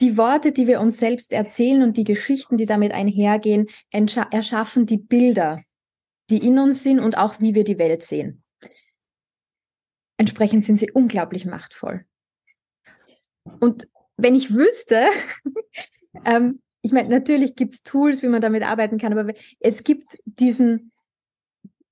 Die 0.00 0.16
Worte, 0.16 0.50
die 0.50 0.66
wir 0.66 0.80
uns 0.80 0.98
selbst 0.98 1.32
erzählen 1.32 1.84
und 1.84 1.96
die 1.96 2.04
Geschichten, 2.04 2.56
die 2.56 2.66
damit 2.66 2.90
einhergehen, 2.90 3.68
erschaffen 3.92 4.86
die 4.86 4.98
Bilder, 4.98 5.62
die 6.30 6.44
in 6.44 6.58
uns 6.58 6.82
sind 6.82 6.98
und 6.98 7.16
auch 7.16 7.38
wie 7.38 7.54
wir 7.54 7.62
die 7.62 7.78
Welt 7.78 8.02
sehen. 8.02 8.42
Entsprechend 10.16 10.64
sind 10.64 10.76
sie 10.76 10.90
unglaublich 10.90 11.46
machtvoll. 11.46 12.04
Und 13.60 13.88
wenn 14.16 14.34
ich 14.34 14.54
wüsste, 14.54 15.06
ähm, 16.24 16.60
ich 16.82 16.92
meine, 16.92 17.08
natürlich 17.08 17.54
gibt 17.54 17.74
es 17.74 17.82
Tools, 17.82 18.22
wie 18.22 18.28
man 18.28 18.40
damit 18.40 18.64
arbeiten 18.64 18.98
kann, 18.98 19.16
aber 19.16 19.32
es 19.60 19.84
gibt 19.84 20.18
diesen, 20.24 20.92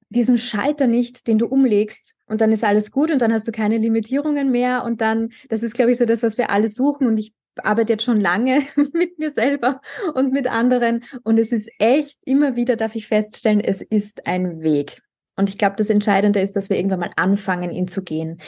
diesen 0.09 0.37
Schalter 0.37 0.87
nicht, 0.87 1.26
den 1.28 1.38
du 1.38 1.47
umlegst 1.47 2.16
und 2.26 2.40
dann 2.40 2.50
ist 2.50 2.64
alles 2.64 2.90
gut 2.90 3.11
und 3.11 3.21
dann 3.21 3.33
hast 3.33 3.47
du 3.47 3.52
keine 3.52 3.78
Limitierungen 3.78 4.50
mehr 4.50 4.85
und 4.85 5.00
dann, 5.00 5.30
das 5.49 5.62
ist, 5.62 5.75
glaube 5.75 5.92
ich, 5.92 5.99
so 5.99 6.04
das, 6.04 6.23
was 6.23 6.38
wir 6.38 6.50
alle 6.50 6.69
suchen 6.69 7.07
und 7.07 7.19
ich 7.19 7.33
arbeite 7.62 7.92
jetzt 7.92 8.04
schon 8.04 8.21
lange 8.21 8.62
mit 8.92 9.19
mir 9.19 9.30
selber 9.30 9.80
und 10.14 10.33
mit 10.33 10.49
anderen 10.49 11.04
und 11.23 11.38
es 11.38 11.52
ist 11.52 11.71
echt, 11.78 12.19
immer 12.25 12.57
wieder 12.57 12.76
darf 12.76 12.97
ich 12.97 13.07
feststellen, 13.07 13.61
es 13.61 13.80
ist 13.83 14.26
ein 14.26 14.61
Weg. 14.61 15.02
Und 15.37 15.49
ich 15.49 15.57
glaube, 15.57 15.76
das 15.76 15.88
Entscheidende 15.88 16.40
ist, 16.40 16.54
dass 16.54 16.69
wir 16.69 16.76
irgendwann 16.76 17.00
mal 17.00 17.12
anfangen, 17.16 17.71
ihn 17.71 17.88
zu 17.88 18.02
gehen 18.02 18.40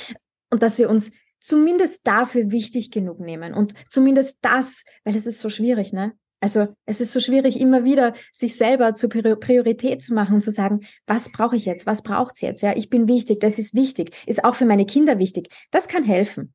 und 0.50 0.62
dass 0.62 0.76
wir 0.76 0.90
uns 0.90 1.12
zumindest 1.42 2.06
dafür 2.06 2.50
wichtig 2.50 2.90
genug 2.90 3.20
nehmen 3.20 3.52
und 3.52 3.74
zumindest 3.90 4.38
das, 4.40 4.84
weil 5.04 5.16
es 5.16 5.26
ist 5.26 5.40
so 5.40 5.48
schwierig, 5.48 5.92
ne? 5.92 6.12
Also 6.40 6.66
es 6.86 7.00
ist 7.00 7.12
so 7.12 7.20
schwierig, 7.20 7.60
immer 7.60 7.84
wieder 7.84 8.14
sich 8.32 8.56
selber 8.56 8.94
zur 8.94 9.10
Priorität 9.10 10.02
zu 10.02 10.12
machen 10.12 10.34
und 10.34 10.40
zu 10.40 10.50
sagen, 10.50 10.80
was 11.06 11.30
brauche 11.30 11.54
ich 11.54 11.66
jetzt? 11.66 11.86
Was 11.86 12.02
braucht's 12.02 12.40
jetzt? 12.40 12.62
Ja, 12.62 12.74
ich 12.76 12.90
bin 12.90 13.06
wichtig, 13.06 13.38
das 13.38 13.60
ist 13.60 13.74
wichtig, 13.74 14.12
ist 14.26 14.44
auch 14.44 14.56
für 14.56 14.66
meine 14.66 14.84
Kinder 14.84 15.20
wichtig. 15.20 15.50
Das 15.70 15.86
kann 15.86 16.02
helfen. 16.02 16.52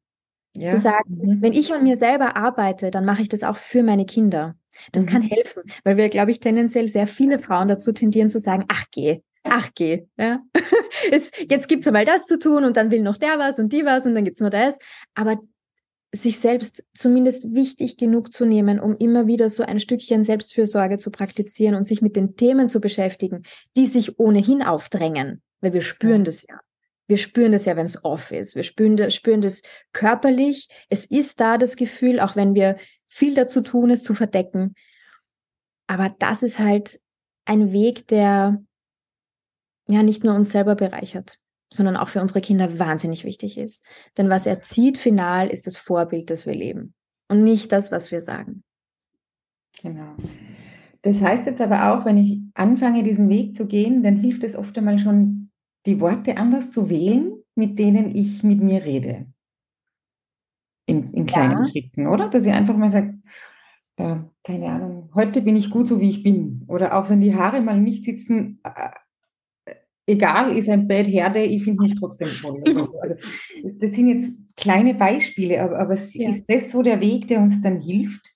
Ja. 0.58 0.70
Zu 0.70 0.78
sagen, 0.80 1.18
mhm. 1.18 1.42
wenn 1.42 1.54
ich 1.54 1.72
an 1.74 1.84
mir 1.84 1.96
selber 1.96 2.36
arbeite, 2.36 2.92
dann 2.92 3.06
mache 3.06 3.22
ich 3.22 3.30
das 3.30 3.44
auch 3.44 3.56
für 3.56 3.82
meine 3.82 4.06
Kinder. 4.06 4.56
Das 4.92 5.04
mhm. 5.04 5.08
kann 5.08 5.22
helfen, 5.22 5.64
weil 5.86 5.96
wir, 5.96 6.10
glaube 6.10 6.32
ich, 6.32 6.42
tendenziell 6.42 6.90
sehr 6.90 7.08
viele 7.08 7.40
Frauen 7.40 7.70
dazu 7.70 7.94
tendieren 7.94 8.30
zu 8.30 8.40
sagen, 8.40 8.66
ach 8.68 8.86
geh, 8.92 9.22
ach 9.44 9.70
geh. 9.74 10.08
Ja? 10.18 10.42
es, 11.12 11.32
jetzt 11.50 11.68
gibt's 11.68 11.88
einmal 11.88 12.06
das 12.06 12.26
zu 12.26 12.40
tun 12.40 12.64
und 12.64 12.78
dann 12.78 12.92
will 12.92 13.02
noch 13.02 13.18
der 13.18 13.40
was 13.40 13.60
und 13.60 13.72
die 13.74 13.86
was 13.86 14.06
und 14.06 14.16
dann 14.16 14.26
gibt's 14.26 14.42
nur 14.42 14.50
das. 14.50 14.78
Aber 15.16 15.40
sich 16.14 16.40
selbst 16.40 16.86
zumindest 16.96 17.54
wichtig 17.54 17.98
genug 17.98 18.32
zu 18.32 18.46
nehmen, 18.46 18.80
um 18.80 18.96
immer 18.98 19.28
wieder 19.28 19.50
so 19.50 19.64
ein 19.64 19.80
Stückchen 19.80 20.24
Selbstfürsorge 20.24 20.98
zu 20.98 21.12
praktizieren 21.12 21.76
und 21.76 21.86
sich 21.86 22.02
mit 22.02 22.16
den 22.16 22.36
Themen 22.36 22.70
zu 22.70 22.80
beschäftigen, 22.80 23.44
die 23.76 23.88
sich 23.88 24.20
ohnehin 24.20 24.64
aufdrängen, 24.64 25.42
weil 25.62 25.74
wir 25.74 25.82
spüren 25.82 26.24
das 26.24 26.46
ja. 26.48 26.60
Wir 27.10 27.18
spüren 27.18 27.54
das 27.54 27.64
ja, 27.64 27.78
wenn 27.78 27.86
es 27.86 28.04
off 28.04 28.32
ist. 28.32 28.56
Wir 28.56 28.64
spüren 28.64 28.98
das, 28.98 29.16
spüren 29.16 29.40
das 29.40 29.62
körperlich. 29.94 30.68
Es 30.90 31.06
ist 31.06 31.40
da 31.40 31.58
das 31.58 31.78
Gefühl, 31.78 32.20
auch 32.20 32.36
wenn 32.36 32.54
wir 32.54 32.78
viel 33.08 33.34
dazu 33.34 33.62
tun, 33.62 33.92
es 33.92 34.04
zu 34.04 34.14
verdecken. 34.14 34.76
Aber 35.88 36.14
das 36.20 36.44
ist 36.44 36.60
halt 36.60 37.00
ein 37.46 37.72
Weg, 37.72 38.08
der 38.08 38.62
ja 39.88 40.04
nicht 40.04 40.24
nur 40.24 40.36
uns 40.36 40.52
selber 40.52 40.76
bereichert, 40.76 41.40
sondern 41.72 41.98
auch 41.98 42.10
für 42.10 42.22
unsere 42.22 42.42
Kinder 42.42 42.80
wahnsinnig 42.80 43.24
wichtig 43.24 43.58
ist. 43.58 43.84
Denn 44.18 44.30
was 44.30 44.46
er 44.46 44.62
zieht 44.62 44.98
final 44.98 45.48
ist 45.48 45.68
das 45.68 45.78
Vorbild, 45.78 46.30
das 46.30 46.46
wir 46.46 46.54
leben 46.54 46.94
und 47.30 47.44
nicht 47.44 47.72
das, 47.72 47.92
was 47.92 48.12
wir 48.12 48.22
sagen. 48.22 48.64
Genau. 49.82 50.16
Das 51.02 51.22
heißt 51.22 51.46
jetzt 51.46 51.62
aber 51.62 51.94
auch, 51.94 52.06
wenn 52.06 52.18
ich 52.18 52.40
anfange, 52.56 53.04
diesen 53.04 53.30
Weg 53.30 53.56
zu 53.56 53.68
gehen, 53.68 54.04
dann 54.04 54.16
hilft 54.16 54.44
es 54.44 54.56
oft 54.56 54.78
einmal 54.78 55.00
schon, 55.00 55.52
die 55.86 56.02
Worte 56.02 56.38
anders 56.38 56.72
zu 56.72 56.90
wählen, 56.90 57.34
mit 57.56 57.80
denen 57.80 58.14
ich 58.14 58.44
mit 58.44 58.62
mir 58.62 58.84
rede. 58.84 59.28
In, 60.86 61.04
in 61.14 61.26
kleinen 61.26 61.64
ja. 61.64 61.66
Schritten, 61.66 62.08
oder? 62.08 62.30
Dass 62.30 62.46
ich 62.46 62.54
einfach 62.54 62.76
mal 62.76 62.90
sage, 62.90 63.20
äh, 63.98 64.18
keine 64.44 64.68
Ahnung, 64.68 65.10
heute 65.14 65.42
bin 65.42 65.56
ich 65.56 65.70
gut 65.70 65.88
so, 65.88 66.00
wie 66.00 66.10
ich 66.10 66.24
bin. 66.24 66.64
Oder 66.68 66.98
auch 66.98 67.10
wenn 67.10 67.22
die 67.22 67.36
Haare 67.36 67.62
mal 67.62 67.80
nicht 67.80 68.06
sitzen, 68.06 68.60
äh, 68.64 68.90
egal, 70.08 70.58
ist 70.58 70.70
ein 70.70 70.88
Bad 70.88 71.08
Herde, 71.08 71.44
ich 71.44 71.64
finde 71.64 71.84
mich 71.84 71.96
trotzdem 72.00 72.30
toll. 72.30 72.64
So. 72.66 73.00
Also, 73.00 73.16
das 73.64 73.92
sind 73.92 74.08
jetzt 74.08 74.34
kleine 74.56 74.96
Beispiele, 74.96 75.62
aber, 75.62 75.80
aber 75.80 75.94
ja. 75.94 76.30
ist 76.30 76.46
das 76.48 76.72
so 76.72 76.82
der 76.82 77.00
Weg, 77.00 77.28
der 77.28 77.40
uns 77.42 77.62
dann 77.62 77.78
hilft? 77.78 78.34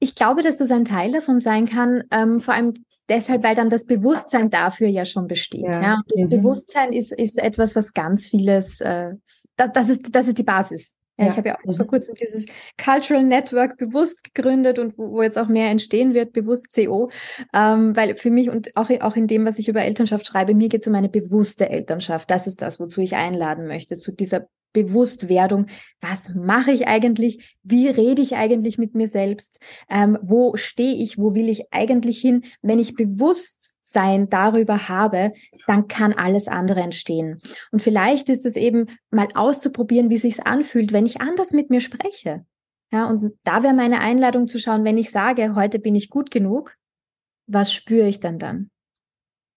Ich 0.00 0.14
glaube, 0.14 0.42
dass 0.42 0.58
das 0.58 0.70
ein 0.70 0.84
Teil 0.84 1.12
davon 1.12 1.40
sein 1.40 1.66
kann, 1.66 2.04
ähm, 2.12 2.38
vor 2.38 2.54
allem 2.54 2.74
deshalb, 3.08 3.42
weil 3.42 3.56
dann 3.56 3.70
das 3.70 3.84
Bewusstsein 3.84 4.48
dafür 4.50 4.86
ja 4.86 5.04
schon 5.04 5.26
besteht. 5.26 5.64
Ja. 5.64 5.82
ja? 5.82 6.00
Das 6.08 6.22
mhm. 6.22 6.28
Bewusstsein 6.28 6.92
ist, 6.92 7.12
ist 7.12 7.38
etwas, 7.38 7.74
was 7.74 7.94
ganz 7.94 8.28
vieles, 8.28 8.80
äh, 8.80 9.14
das, 9.56 9.72
das, 9.72 9.88
ist, 9.88 10.14
das 10.14 10.28
ist 10.28 10.38
die 10.38 10.44
Basis. 10.44 10.94
Ja, 11.18 11.24
ja. 11.24 11.30
ich 11.30 11.36
habe 11.36 11.48
ja 11.48 11.56
auch 11.56 11.74
vor 11.74 11.84
mhm. 11.84 11.88
kurzem 11.88 12.14
dieses 12.14 12.46
Cultural 12.82 13.24
Network 13.24 13.76
bewusst 13.76 14.22
gegründet 14.22 14.78
und 14.78 14.96
wo, 14.96 15.10
wo 15.12 15.22
jetzt 15.22 15.38
auch 15.38 15.48
mehr 15.48 15.68
entstehen 15.70 16.14
wird, 16.14 16.32
bewusst 16.32 16.74
CO, 16.74 17.10
ähm, 17.52 17.96
weil 17.96 18.16
für 18.16 18.30
mich 18.30 18.50
und 18.50 18.76
auch, 18.76 18.90
auch 19.00 19.16
in 19.16 19.26
dem, 19.26 19.44
was 19.44 19.58
ich 19.58 19.68
über 19.68 19.82
Elternschaft 19.82 20.26
schreibe, 20.26 20.54
mir 20.54 20.68
geht 20.68 20.82
es 20.82 20.86
um 20.86 20.94
eine 20.94 21.08
bewusste 21.08 21.68
Elternschaft. 21.68 22.30
Das 22.30 22.46
ist 22.46 22.62
das, 22.62 22.78
wozu 22.78 23.00
ich 23.00 23.16
einladen 23.16 23.66
möchte, 23.66 23.96
zu 23.96 24.12
dieser 24.12 24.46
Bewusstwerdung, 24.72 25.66
was 26.00 26.34
mache 26.34 26.70
ich 26.70 26.86
eigentlich, 26.86 27.56
wie 27.62 27.88
rede 27.88 28.22
ich 28.22 28.36
eigentlich 28.36 28.78
mit 28.78 28.94
mir 28.94 29.08
selbst, 29.08 29.60
ähm, 29.88 30.18
wo 30.22 30.56
stehe 30.56 30.94
ich, 30.94 31.18
wo 31.18 31.34
will 31.34 31.48
ich 31.48 31.72
eigentlich 31.72 32.20
hin, 32.20 32.44
wenn 32.62 32.78
ich 32.78 32.94
Bewusstsein 33.88 34.28
darüber 34.28 34.88
habe, 34.88 35.32
dann 35.66 35.88
kann 35.88 36.12
alles 36.12 36.48
andere 36.48 36.80
entstehen. 36.80 37.40
Und 37.70 37.80
vielleicht 37.80 38.28
ist 38.28 38.44
es 38.46 38.56
eben 38.56 38.86
mal 39.10 39.28
auszuprobieren, 39.34 40.10
wie 40.10 40.18
sich's 40.18 40.40
anfühlt, 40.40 40.92
wenn 40.92 41.06
ich 41.06 41.20
anders 41.20 41.52
mit 41.52 41.70
mir 41.70 41.80
spreche. 41.80 42.44
Ja, 42.90 43.08
und 43.08 43.34
da 43.44 43.62
wäre 43.62 43.74
meine 43.74 44.00
Einladung 44.00 44.46
zu 44.46 44.58
schauen, 44.58 44.84
wenn 44.84 44.98
ich 44.98 45.10
sage, 45.10 45.54
heute 45.54 45.78
bin 45.78 45.94
ich 45.94 46.10
gut 46.10 46.30
genug, 46.30 46.74
was 47.46 47.72
spüre 47.72 48.08
ich 48.08 48.20
dann 48.20 48.38
dann? 48.38 48.70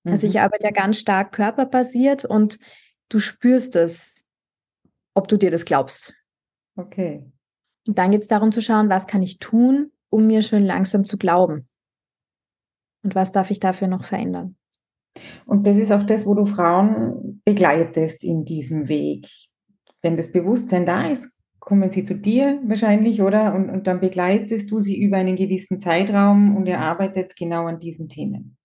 Mhm. 0.04 0.12
Also 0.12 0.28
ich 0.28 0.36
mhm. 0.36 0.42
arbeite 0.42 0.66
ja 0.66 0.72
ganz 0.72 0.98
stark 0.98 1.32
körperbasiert 1.34 2.26
und 2.26 2.60
du 3.10 3.20
spürst 3.20 3.76
es 3.76 4.18
ob 5.14 5.28
du 5.28 5.36
dir 5.36 5.52
das 5.52 5.66
glaubst. 5.66 6.16
Okay. 6.78 7.30
Und 7.86 7.98
dann 7.98 8.12
geht 8.12 8.22
es 8.22 8.30
darum 8.30 8.54
zu 8.54 8.62
schauen, 8.62 8.90
was 8.90 9.08
kann 9.08 9.22
ich 9.22 9.40
tun, 9.40 9.92
um 10.10 10.26
mir 10.26 10.42
schön 10.42 10.66
langsam 10.66 11.04
zu 11.04 11.18
glauben. 11.18 11.68
Und 13.04 13.16
was 13.16 13.32
darf 13.32 13.52
ich 13.52 13.60
dafür 13.60 13.88
noch 13.88 14.04
verändern? 14.04 14.56
Und 15.46 15.68
das 15.68 15.78
ist 15.78 15.92
auch 15.92 16.04
das, 16.04 16.26
wo 16.26 16.34
du 16.34 16.46
Frauen 16.46 17.42
begleitest 17.44 18.24
in 18.24 18.46
diesem 18.46 18.88
Weg. 18.88 19.28
Wenn 20.02 20.18
das 20.18 20.32
Bewusstsein 20.32 20.86
da 20.86 21.10
ist, 21.10 21.38
kommen 21.60 21.90
sie 21.90 22.04
zu 22.04 22.16
dir 22.16 22.60
wahrscheinlich, 22.66 23.22
oder? 23.22 23.54
Und, 23.54 23.70
und 23.70 23.88
dann 23.88 24.00
begleitest 24.00 24.72
du 24.72 24.80
sie 24.80 25.00
über 25.00 25.18
einen 25.18 25.36
gewissen 25.36 25.80
Zeitraum 25.80 26.56
und 26.56 26.66
ihr 26.66 26.80
arbeitet 26.80 27.36
genau 27.36 27.68
an 27.68 27.80
diesen 27.80 28.10
Themen. 28.10 28.58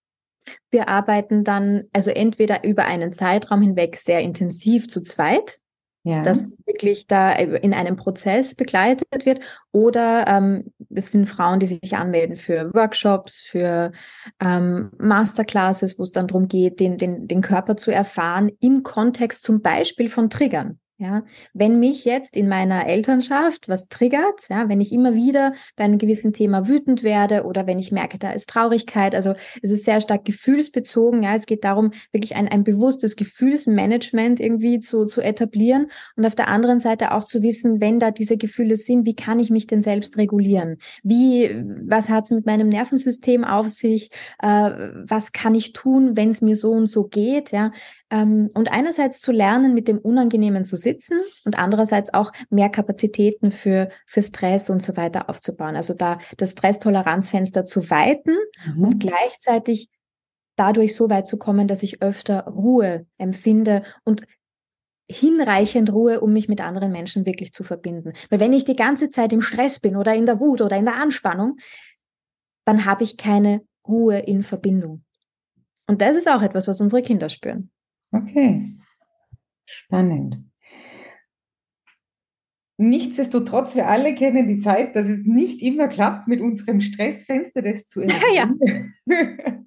Wir 0.71 0.87
arbeiten 0.87 1.43
dann 1.43 1.83
also 1.93 2.09
entweder 2.09 2.63
über 2.63 2.85
einen 2.85 3.11
Zeitraum 3.11 3.61
hinweg 3.61 3.97
sehr 3.97 4.21
intensiv 4.21 4.87
zu 4.87 5.01
zweit, 5.01 5.59
ja. 6.07 6.21
dass 6.21 6.53
wirklich 6.65 7.07
da 7.07 7.31
in 7.31 7.73
einem 7.73 7.95
Prozess 7.95 8.55
begleitet 8.55 9.25
wird. 9.25 9.41
Oder 9.71 10.25
ähm, 10.27 10.71
es 10.93 11.11
sind 11.11 11.27
Frauen, 11.27 11.59
die 11.59 11.65
sich 11.65 11.95
anmelden 11.95 12.37
für 12.37 12.73
Workshops, 12.73 13.41
für 13.41 13.91
ähm, 14.39 14.91
Masterclasses, 14.97 15.99
wo 15.99 16.03
es 16.03 16.11
dann 16.11 16.27
darum 16.27 16.47
geht, 16.47 16.79
den, 16.79 16.97
den, 16.97 17.27
den 17.27 17.41
Körper 17.41 17.75
zu 17.75 17.91
erfahren 17.91 18.51
im 18.59 18.83
Kontext 18.83 19.43
zum 19.43 19.61
Beispiel 19.61 20.09
von 20.09 20.29
Triggern. 20.29 20.79
Ja, 20.99 21.23
wenn 21.53 21.79
mich 21.79 22.05
jetzt 22.05 22.35
in 22.35 22.47
meiner 22.47 22.87
Elternschaft 22.87 23.69
was 23.69 23.87
triggert, 23.87 24.49
ja, 24.49 24.67
wenn 24.67 24.81
ich 24.81 24.91
immer 24.91 25.13
wieder 25.13 25.53
bei 25.75 25.83
einem 25.83 25.99
gewissen 25.99 26.33
Thema 26.33 26.67
wütend 26.67 27.03
werde 27.03 27.43
oder 27.43 27.67
wenn 27.67 27.77
ich 27.77 27.91
merke, 27.91 28.17
da 28.17 28.31
ist 28.31 28.49
Traurigkeit, 28.49 29.13
also 29.13 29.35
es 29.61 29.69
ist 29.69 29.85
sehr 29.85 30.01
stark 30.01 30.25
gefühlsbezogen, 30.25 31.21
ja, 31.21 31.35
es 31.35 31.45
geht 31.45 31.63
darum, 31.65 31.91
wirklich 32.11 32.35
ein, 32.35 32.47
ein 32.47 32.63
bewusstes 32.63 33.15
Gefühlsmanagement 33.15 34.39
irgendwie 34.39 34.79
zu, 34.79 35.05
zu 35.05 35.21
etablieren 35.21 35.91
und 36.15 36.25
auf 36.25 36.33
der 36.33 36.47
anderen 36.47 36.79
Seite 36.79 37.13
auch 37.13 37.23
zu 37.23 37.43
wissen, 37.43 37.79
wenn 37.79 37.99
da 37.99 38.09
diese 38.09 38.37
Gefühle 38.37 38.75
sind, 38.75 39.05
wie 39.05 39.15
kann 39.15 39.37
ich 39.37 39.51
mich 39.51 39.67
denn 39.67 39.83
selbst 39.83 40.17
regulieren? 40.17 40.77
Wie, 41.03 41.63
was 41.85 42.09
hat 42.09 42.23
es 42.23 42.31
mit 42.31 42.47
meinem 42.47 42.69
Nervensystem 42.69 43.43
auf 43.43 43.69
sich? 43.69 44.09
Äh, 44.41 44.71
was 45.05 45.31
kann 45.31 45.53
ich 45.53 45.73
tun, 45.73 46.17
wenn 46.17 46.31
es 46.31 46.41
mir 46.41 46.55
so 46.55 46.71
und 46.71 46.87
so 46.87 47.03
geht? 47.03 47.51
Ja, 47.51 47.71
und 48.09 48.71
einerseits 48.71 49.19
zu 49.19 49.33
lernen, 49.33 49.73
mit 49.73 49.89
dem 49.89 49.97
Unangenehmen 49.97 50.63
zu 50.63 50.77
sitzen 50.77 51.19
und 51.43 51.59
andererseits 51.59 52.13
auch 52.13 52.31
mehr 52.49 52.69
Kapazitäten 52.69 53.51
für, 53.51 53.89
für 54.05 54.21
Stress 54.21 54.69
und 54.69 54.81
so 54.81 54.95
weiter 54.95 55.29
aufzubauen. 55.29 55.75
Also 55.75 55.93
da 55.93 56.17
das 56.37 56.51
Stresstoleranzfenster 56.51 57.65
zu 57.65 57.89
weiten 57.89 58.37
mhm. 58.65 58.83
und 58.85 58.99
gleichzeitig 58.99 59.89
dadurch 60.55 60.95
so 60.95 61.09
weit 61.09 61.27
zu 61.27 61.37
kommen, 61.37 61.67
dass 61.67 61.83
ich 61.83 62.01
öfter 62.01 62.45
Ruhe 62.47 63.05
empfinde 63.17 63.83
und 64.05 64.23
hinreichend 65.09 65.91
Ruhe, 65.91 66.21
um 66.21 66.31
mich 66.31 66.47
mit 66.47 66.61
anderen 66.61 66.91
Menschen 66.91 67.25
wirklich 67.25 67.51
zu 67.51 67.63
verbinden. 67.63 68.13
Weil 68.29 68.39
wenn 68.39 68.53
ich 68.53 68.65
die 68.65 68.75
ganze 68.75 69.09
Zeit 69.09 69.33
im 69.33 69.41
Stress 69.41 69.79
bin 69.79 69.95
oder 69.97 70.15
in 70.15 70.25
der 70.25 70.39
Wut 70.39 70.61
oder 70.61 70.77
in 70.77 70.85
der 70.85 70.95
Anspannung, 70.95 71.57
dann 72.65 72.85
habe 72.85 73.03
ich 73.03 73.17
keine 73.17 73.61
Ruhe 73.87 74.19
in 74.19 74.43
Verbindung. 74.43 75.03
Und 75.87 76.01
das 76.01 76.17
ist 76.17 76.29
auch 76.29 76.41
etwas, 76.41 76.67
was 76.67 76.81
unsere 76.81 77.01
Kinder 77.01 77.29
spüren. 77.29 77.69
Okay, 78.11 78.75
spannend. 79.65 80.43
Nichtsdestotrotz, 82.79 83.75
wir 83.75 83.87
alle 83.87 84.13
kennen 84.13 84.47
die 84.47 84.59
Zeit, 84.59 84.95
dass 84.95 85.07
es 85.07 85.25
nicht 85.25 85.63
immer 85.63 85.87
klappt, 85.87 86.27
mit 86.27 86.41
unserem 86.41 86.79
Stressfenster 86.79 87.63
das 87.63 87.85
zu 87.85 88.01
erhöhen. 88.01 88.59
Ja, 89.05 89.15
ja. 89.15 89.63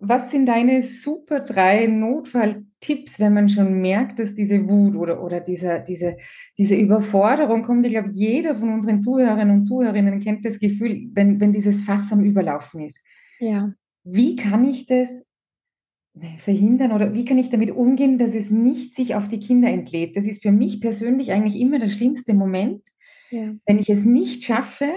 Was 0.00 0.30
sind 0.30 0.46
deine 0.46 0.82
super 0.82 1.40
drei 1.40 1.86
Notfalltipps, 1.86 3.18
wenn 3.18 3.34
man 3.34 3.48
schon 3.48 3.80
merkt, 3.80 4.20
dass 4.20 4.32
diese 4.32 4.68
Wut 4.68 4.94
oder, 4.94 5.22
oder 5.22 5.40
diese, 5.40 5.84
diese, 5.86 6.16
diese 6.56 6.76
Überforderung 6.76 7.64
kommt? 7.64 7.84
Ich 7.84 7.92
glaube, 7.92 8.10
jeder 8.10 8.54
von 8.54 8.72
unseren 8.72 9.00
Zuhörerinnen 9.00 9.56
und 9.56 9.64
Zuhörerinnen 9.64 10.20
kennt 10.20 10.44
das 10.44 10.60
Gefühl, 10.60 11.10
wenn, 11.14 11.40
wenn 11.40 11.52
dieses 11.52 11.82
Fass 11.82 12.12
am 12.12 12.22
Überlaufen 12.22 12.80
ist. 12.80 12.98
Ja. 13.40 13.74
Wie 14.04 14.36
kann 14.36 14.64
ich 14.64 14.86
das 14.86 15.22
verhindern 16.38 16.92
oder 16.92 17.14
wie 17.14 17.24
kann 17.24 17.38
ich 17.38 17.48
damit 17.48 17.70
umgehen, 17.70 18.18
dass 18.18 18.34
es 18.34 18.50
nicht 18.50 18.94
sich 18.94 19.14
auf 19.14 19.28
die 19.28 19.40
Kinder 19.40 19.68
entlädt? 19.68 20.16
Das 20.16 20.26
ist 20.26 20.42
für 20.42 20.52
mich 20.52 20.80
persönlich 20.80 21.32
eigentlich 21.32 21.60
immer 21.60 21.78
der 21.78 21.88
schlimmste 21.88 22.34
Moment, 22.34 22.82
ja. 23.30 23.54
wenn 23.66 23.78
ich 23.78 23.88
es 23.90 24.04
nicht 24.04 24.44
schaffe, 24.44 24.90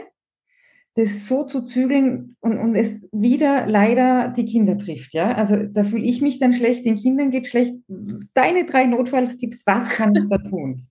das 0.96 1.28
so 1.28 1.44
zu 1.44 1.64
zügeln 1.64 2.36
und, 2.42 2.58
und 2.58 2.76
es 2.76 3.02
wieder 3.12 3.66
leider 3.66 4.28
die 4.28 4.46
Kinder 4.46 4.78
trifft. 4.78 5.14
Ja, 5.14 5.34
also 5.34 5.56
da 5.66 5.84
fühle 5.84 6.04
ich 6.04 6.22
mich 6.22 6.40
dann 6.40 6.54
schlecht, 6.54 6.86
den 6.86 6.98
Kindern 6.98 7.32
geht 7.32 7.48
schlecht. 7.48 7.76
Deine 8.34 8.66
drei 8.66 8.86
Notfallstipps, 8.86 9.64
was 9.66 9.90
kann 9.90 10.14
ich 10.16 10.26
da 10.30 10.38
tun? 10.38 10.88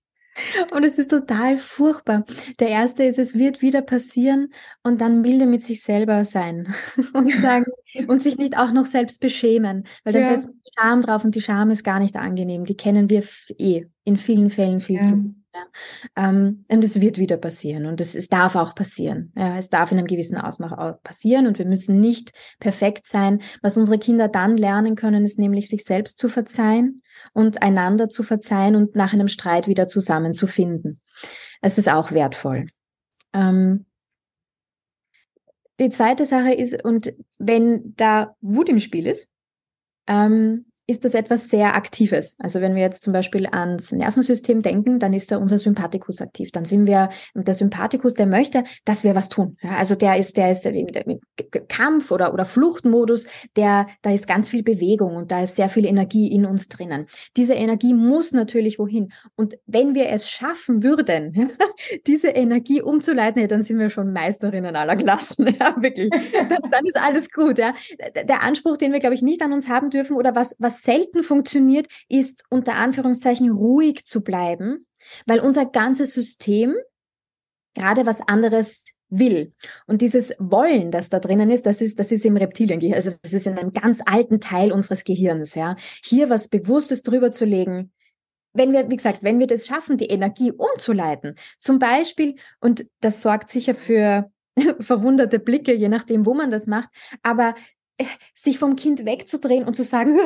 Und 0.71 0.83
es 0.83 0.97
ist 0.97 1.09
total 1.09 1.57
furchtbar. 1.57 2.23
Der 2.59 2.69
erste 2.69 3.03
ist, 3.03 3.19
es 3.19 3.35
wird 3.35 3.61
wieder 3.61 3.81
passieren 3.81 4.53
und 4.83 5.01
dann 5.01 5.21
milde 5.21 5.45
mit 5.45 5.63
sich 5.63 5.83
selber 5.83 6.23
sein 6.25 6.73
und 7.13 7.33
sagen 7.33 7.65
und 8.07 8.21
sich 8.21 8.37
nicht 8.37 8.57
auch 8.57 8.71
noch 8.71 8.85
selbst 8.85 9.19
beschämen, 9.19 9.85
weil 10.03 10.13
dann 10.13 10.23
ja. 10.23 10.29
setzt 10.29 10.47
man 10.47 10.55
Scham 10.77 11.01
drauf 11.01 11.25
und 11.25 11.35
die 11.35 11.41
Scham 11.41 11.69
ist 11.69 11.83
gar 11.83 11.99
nicht 11.99 12.15
angenehm. 12.15 12.63
Die 12.65 12.77
kennen 12.77 13.09
wir 13.09 13.23
eh 13.57 13.85
in 14.05 14.15
vielen 14.15 14.49
Fällen 14.49 14.79
viel 14.79 14.97
ja. 14.97 15.03
zu 15.03 15.35
ja. 15.53 15.65
Ähm, 16.15 16.65
und 16.69 16.83
es 16.83 17.01
wird 17.01 17.17
wieder 17.17 17.37
passieren 17.37 17.85
und 17.85 17.99
es, 18.01 18.15
es 18.15 18.27
darf 18.29 18.55
auch 18.55 18.75
passieren. 18.75 19.33
Ja, 19.35 19.57
es 19.57 19.69
darf 19.69 19.91
in 19.91 19.97
einem 19.97 20.07
gewissen 20.07 20.37
Ausmaß 20.37 20.97
passieren 21.03 21.47
und 21.47 21.59
wir 21.59 21.65
müssen 21.65 21.99
nicht 21.99 22.31
perfekt 22.59 23.05
sein. 23.05 23.41
Was 23.61 23.77
unsere 23.77 23.99
Kinder 23.99 24.27
dann 24.27 24.57
lernen 24.57 24.95
können, 24.95 25.23
ist 25.23 25.39
nämlich 25.39 25.69
sich 25.69 25.83
selbst 25.83 26.19
zu 26.19 26.29
verzeihen 26.29 27.03
und 27.33 27.61
einander 27.61 28.09
zu 28.09 28.23
verzeihen 28.23 28.75
und 28.75 28.95
nach 28.95 29.13
einem 29.13 29.27
Streit 29.27 29.67
wieder 29.67 29.87
zusammenzufinden. 29.87 31.01
Es 31.61 31.77
ist 31.77 31.89
auch 31.89 32.11
wertvoll. 32.11 32.67
Ähm, 33.33 33.85
die 35.79 35.89
zweite 35.89 36.25
Sache 36.25 36.53
ist, 36.53 36.83
und 36.83 37.13
wenn 37.37 37.95
da 37.95 38.35
Wut 38.41 38.69
im 38.69 38.79
Spiel 38.79 39.07
ist, 39.07 39.29
ähm, 40.07 40.70
ist 40.87 41.05
das 41.05 41.13
etwas 41.13 41.49
sehr 41.49 41.75
Aktives. 41.75 42.35
Also 42.39 42.61
wenn 42.61 42.75
wir 42.75 42.81
jetzt 42.81 43.03
zum 43.03 43.13
Beispiel 43.13 43.47
ans 43.47 43.91
Nervensystem 43.91 44.61
denken, 44.61 44.99
dann 44.99 45.13
ist 45.13 45.31
da 45.31 45.37
unser 45.37 45.59
Sympathikus 45.59 46.21
aktiv. 46.21 46.51
Dann 46.51 46.65
sind 46.65 46.85
wir, 46.85 47.09
und 47.33 47.47
der 47.47 47.55
Sympathikus, 47.55 48.13
der 48.13 48.25
möchte, 48.25 48.63
dass 48.85 49.03
wir 49.03 49.15
was 49.15 49.29
tun. 49.29 49.57
Ja, 49.61 49.77
also 49.77 49.95
der 49.95 50.17
ist, 50.17 50.37
der 50.37 50.51
ist 50.51 50.65
im 50.65 51.19
Kampf- 51.67 52.11
oder, 52.11 52.33
oder 52.33 52.45
Fluchtmodus, 52.45 53.27
der, 53.55 53.87
da 54.01 54.11
ist 54.11 54.27
ganz 54.27 54.49
viel 54.49 54.63
Bewegung 54.63 55.15
und 55.15 55.31
da 55.31 55.43
ist 55.43 55.55
sehr 55.55 55.69
viel 55.69 55.85
Energie 55.85 56.31
in 56.31 56.45
uns 56.45 56.67
drinnen. 56.67 57.07
Diese 57.37 57.53
Energie 57.53 57.93
muss 57.93 58.31
natürlich 58.31 58.79
wohin. 58.79 59.11
Und 59.35 59.57
wenn 59.65 59.93
wir 59.95 60.09
es 60.09 60.29
schaffen 60.29 60.83
würden, 60.83 61.49
diese 62.07 62.29
Energie 62.29 62.81
umzuleiten, 62.81 63.41
ja, 63.41 63.47
dann 63.47 63.63
sind 63.63 63.79
wir 63.79 63.89
schon 63.89 64.11
Meisterinnen 64.13 64.75
aller 64.75 64.95
Klassen. 64.95 65.55
Ja, 65.61 65.75
wirklich. 65.77 66.09
Dann, 66.09 66.59
dann 66.71 66.85
ist 66.85 66.97
alles 66.97 67.29
gut. 67.29 67.57
Der 67.57 68.41
Anspruch, 68.41 68.77
den 68.77 68.93
wir, 68.93 68.99
glaube 68.99 69.13
ich, 69.15 69.21
nicht 69.21 69.41
an 69.41 69.51
uns 69.51 69.67
haben 69.67 69.89
dürfen 69.89 70.15
oder 70.15 70.33
was, 70.33 70.55
was 70.59 70.70
selten 70.71 71.23
funktioniert, 71.23 71.87
ist 72.09 72.43
unter 72.49 72.75
Anführungszeichen 72.75 73.51
ruhig 73.51 74.05
zu 74.05 74.21
bleiben, 74.21 74.87
weil 75.25 75.39
unser 75.39 75.65
ganzes 75.65 76.13
System 76.13 76.75
gerade 77.73 78.05
was 78.05 78.21
anderes 78.21 78.83
will. 79.09 79.53
Und 79.87 80.01
dieses 80.01 80.33
Wollen, 80.39 80.89
das 80.89 81.09
da 81.09 81.19
drinnen 81.19 81.49
ist, 81.49 81.65
das 81.65 81.81
ist, 81.81 81.99
das 81.99 82.11
ist 82.11 82.25
im 82.25 82.37
Reptiliengehirn, 82.37 82.95
also 82.95 83.11
das 83.21 83.33
ist 83.33 83.45
in 83.45 83.57
einem 83.57 83.73
ganz 83.73 84.01
alten 84.05 84.39
Teil 84.39 84.71
unseres 84.71 85.03
Gehirns, 85.03 85.53
ja. 85.53 85.75
Hier 86.03 86.29
was 86.29 86.47
Bewusstes 86.47 87.03
drüber 87.03 87.31
zu 87.31 87.45
legen, 87.45 87.91
wenn 88.53 88.73
wir, 88.73 88.89
wie 88.89 88.97
gesagt, 88.97 89.19
wenn 89.21 89.39
wir 89.39 89.47
das 89.47 89.67
schaffen, 89.67 89.97
die 89.97 90.07
Energie 90.07 90.51
umzuleiten, 90.51 91.35
zum 91.59 91.79
Beispiel, 91.79 92.35
und 92.59 92.85
das 92.99 93.21
sorgt 93.21 93.49
sicher 93.49 93.75
für 93.75 94.31
verwunderte 94.79 95.39
Blicke, 95.39 95.73
je 95.73 95.89
nachdem, 95.89 96.25
wo 96.25 96.33
man 96.33 96.51
das 96.51 96.67
macht, 96.67 96.89
aber 97.21 97.55
sich 98.35 98.59
vom 98.59 98.75
Kind 98.75 99.05
wegzudrehen 99.05 99.65
und 99.65 99.75
zu 99.75 99.83
sagen, 99.83 100.15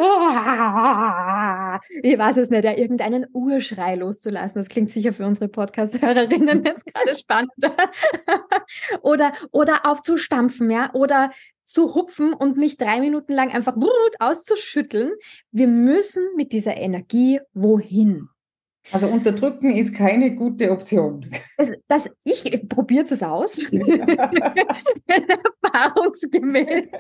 ich 2.04 2.18
weiß 2.18 2.38
es 2.38 2.50
nicht, 2.50 2.64
ja, 2.64 2.78
irgendeinen 2.78 3.26
Urschrei 3.34 3.96
loszulassen. 3.96 4.60
Das 4.60 4.70
klingt 4.70 4.92
sicher 4.92 5.14
für 5.14 5.26
unsere 5.26 5.48
Podcast-Hörerinnen 5.48 6.64
jetzt 6.66 6.86
gerade 6.94 7.18
spannend. 7.18 7.52
oder, 9.02 9.34
oder 9.52 9.86
aufzustampfen, 9.86 10.70
ja, 10.70 10.94
oder 10.94 11.32
zu 11.64 11.96
hupfen 11.96 12.34
und 12.34 12.58
mich 12.58 12.78
drei 12.78 13.00
Minuten 13.00 13.34
lang 13.34 13.52
einfach 13.52 13.76
auszuschütteln. 14.20 15.12
Wir 15.52 15.68
müssen 15.68 16.24
mit 16.36 16.52
dieser 16.52 16.78
Energie 16.78 17.40
wohin? 17.54 18.30
Also 18.92 19.08
unterdrücken 19.08 19.72
ist 19.76 19.96
keine 19.96 20.36
gute 20.36 20.72
Option. 20.72 21.30
Das, 21.58 21.72
das 21.88 22.10
ich 22.24 22.68
probiere 22.70 23.06
es 23.06 23.24
aus. 23.24 23.58
Erfahrungsgemäß. 25.08 26.92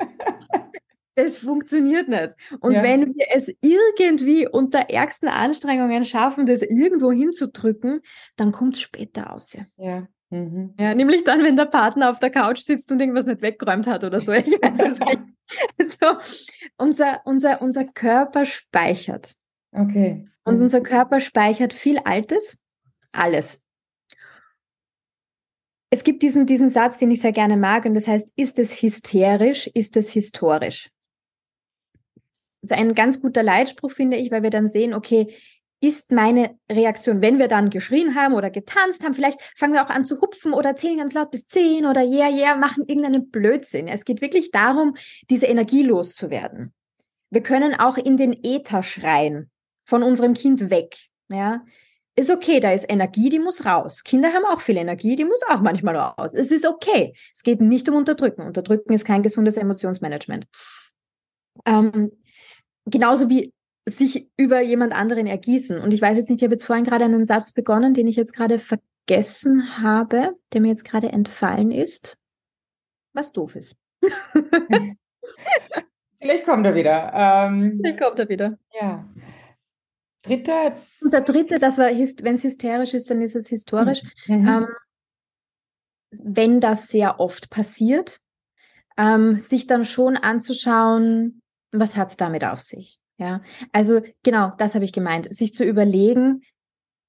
Das 1.15 1.37
funktioniert 1.37 2.09
nicht. 2.09 2.33
Und 2.59 2.73
ja. 2.73 2.83
wenn 2.83 3.15
wir 3.15 3.25
es 3.33 3.53
irgendwie 3.61 4.47
unter 4.47 4.89
ärgsten 4.89 5.29
Anstrengungen 5.29 6.03
schaffen, 6.05 6.45
das 6.45 6.61
irgendwo 6.61 7.11
hinzudrücken, 7.11 8.01
dann 8.35 8.51
kommt 8.51 8.75
es 8.75 8.81
später 8.81 9.33
aus. 9.33 9.57
Ja. 9.77 10.07
Mhm. 10.31 10.73
ja, 10.79 10.95
nämlich 10.95 11.23
dann, 11.23 11.43
wenn 11.43 11.55
der 11.55 11.65
Partner 11.65 12.09
auf 12.09 12.19
der 12.19 12.31
Couch 12.31 12.59
sitzt 12.59 12.91
und 12.91 12.99
irgendwas 12.99 13.27
nicht 13.27 13.41
weggeräumt 13.41 13.87
hat 13.87 14.03
oder 14.03 14.19
so. 14.19 14.31
Ich 14.33 14.47
weiß 14.47 14.79
es 14.79 14.99
nicht. 14.99 15.21
So, 15.87 16.07
unser, 16.77 17.21
unser, 17.25 17.61
unser 17.61 17.85
Körper 17.85 18.45
speichert. 18.45 19.35
Okay. 19.75 20.27
Und 20.45 20.55
mhm. 20.55 20.61
unser 20.61 20.81
Körper 20.81 21.19
speichert 21.19 21.73
viel 21.73 21.99
Altes, 21.99 22.57
alles. 23.11 23.61
Es 25.89 26.03
gibt 26.03 26.23
diesen, 26.23 26.45
diesen 26.45 26.69
Satz, 26.69 26.97
den 26.97 27.11
ich 27.11 27.21
sehr 27.21 27.31
gerne 27.31 27.57
mag, 27.57 27.85
und 27.85 27.93
das 27.93 28.07
heißt, 28.07 28.29
ist 28.35 28.59
es 28.59 28.81
hysterisch, 28.81 29.67
ist 29.67 29.95
es 29.97 30.09
historisch? 30.11 30.89
Das 32.61 32.71
ist 32.71 32.77
ein 32.77 32.95
ganz 32.95 33.21
guter 33.21 33.43
Leitspruch, 33.43 33.91
finde 33.91 34.17
ich, 34.17 34.31
weil 34.31 34.43
wir 34.43 34.49
dann 34.49 34.67
sehen, 34.67 34.93
okay, 34.93 35.35
ist 35.81 36.11
meine 36.11 36.57
Reaktion, 36.71 37.21
wenn 37.21 37.37
wir 37.37 37.47
dann 37.47 37.69
geschrien 37.69 38.15
haben 38.15 38.33
oder 38.33 38.49
getanzt 38.49 39.03
haben, 39.03 39.13
vielleicht 39.13 39.39
fangen 39.55 39.73
wir 39.73 39.85
auch 39.85 39.89
an 39.89 40.05
zu 40.05 40.19
hupfen 40.19 40.53
oder 40.53 40.75
zählen 40.75 40.97
ganz 40.97 41.13
laut 41.13 41.31
bis 41.31 41.47
zehn 41.47 41.85
oder 41.85 42.01
yeah, 42.01 42.29
yeah, 42.29 42.55
machen 42.55 42.85
irgendeinen 42.87 43.29
Blödsinn. 43.29 43.87
Es 43.87 44.03
geht 44.03 44.21
wirklich 44.21 44.51
darum, 44.51 44.95
diese 45.29 45.45
Energie 45.45 45.83
loszuwerden. 45.83 46.73
Wir 47.29 47.43
können 47.43 47.75
auch 47.75 47.97
in 47.97 48.17
den 48.17 48.33
Äther 48.43 48.81
schreien 48.81 49.51
von 49.85 50.03
unserem 50.03 50.33
Kind 50.33 50.69
weg. 50.69 50.97
Ja, 51.29 51.63
ist 52.17 52.31
okay, 52.31 52.59
da 52.61 52.71
ist 52.71 52.85
Energie, 52.89 53.29
die 53.29 53.39
muss 53.39 53.65
raus. 53.65 54.03
Kinder 54.03 54.31
haben 54.31 54.45
auch 54.45 54.61
viel 54.61 54.77
Energie, 54.77 55.15
die 55.17 55.25
muss 55.25 55.41
auch 55.49 55.59
manchmal 55.59 55.97
raus. 55.97 56.33
Es 56.33 56.49
ist 56.49 56.65
okay. 56.65 57.13
Es 57.33 57.43
geht 57.43 57.59
nicht 57.61 57.89
um 57.89 57.95
Unterdrücken. 57.95 58.41
Unterdrücken 58.43 58.93
ist 58.93 59.05
kein 59.05 59.21
gesundes 59.21 59.57
Emotionsmanagement. 59.57 60.47
Ähm, 61.65 62.11
genauso 62.85 63.29
wie 63.29 63.53
sich 63.85 64.29
über 64.37 64.61
jemand 64.61 64.93
anderen 64.93 65.27
ergießen. 65.27 65.79
Und 65.79 65.93
ich 65.93 66.01
weiß 66.01 66.17
jetzt 66.17 66.29
nicht, 66.29 66.41
ich 66.41 66.45
habe 66.45 66.53
jetzt 66.53 66.65
vorhin 66.65 66.85
gerade 66.85 67.03
einen 67.05 67.25
Satz 67.25 67.51
begonnen, 67.51 67.93
den 67.93 68.07
ich 68.07 68.15
jetzt 68.15 68.33
gerade 68.33 68.59
vergessen 68.59 69.81
habe, 69.81 70.35
der 70.53 70.61
mir 70.61 70.69
jetzt 70.69 70.85
gerade 70.85 71.09
entfallen 71.11 71.71
ist, 71.71 72.17
was 73.13 73.33
doof 73.33 73.55
ist. 73.57 73.75
Vielleicht 76.19 76.45
kommt 76.45 76.65
er 76.65 76.75
wieder. 76.75 77.11
Ähm, 77.13 77.79
Vielleicht 77.81 78.01
kommt 78.01 78.19
er 78.19 78.29
wieder. 78.29 78.57
Ja. 78.79 79.05
Dritter. 80.25 80.77
Und 81.01 81.13
der 81.13 81.21
dritte, 81.21 81.59
das 81.59 81.77
war, 81.77 81.87
wenn 81.87 82.35
es 82.35 82.43
hysterisch 82.43 82.93
ist, 82.93 83.09
dann 83.09 83.21
ist 83.21 83.35
es 83.35 83.47
historisch. 83.47 84.01
Mhm. 84.27 84.41
mhm. 84.41 84.47
Ähm, 84.47 84.67
wenn 86.23 86.61
das 86.61 86.87
sehr 86.87 87.19
oft 87.19 87.49
passiert, 87.49 88.19
ähm, 88.97 89.37
sich 89.37 89.67
dann 89.67 89.83
schon 89.83 90.15
anzuschauen, 90.15 91.41
was 91.71 91.97
hat 91.97 92.11
es 92.11 92.17
damit 92.17 92.45
auf 92.45 92.61
sich? 92.61 92.99
Ja, 93.17 93.41
also 93.71 94.01
genau, 94.23 94.51
das 94.57 94.75
habe 94.75 94.85
ich 94.85 94.93
gemeint, 94.93 95.33
sich 95.33 95.53
zu 95.53 95.63
überlegen, 95.63 96.41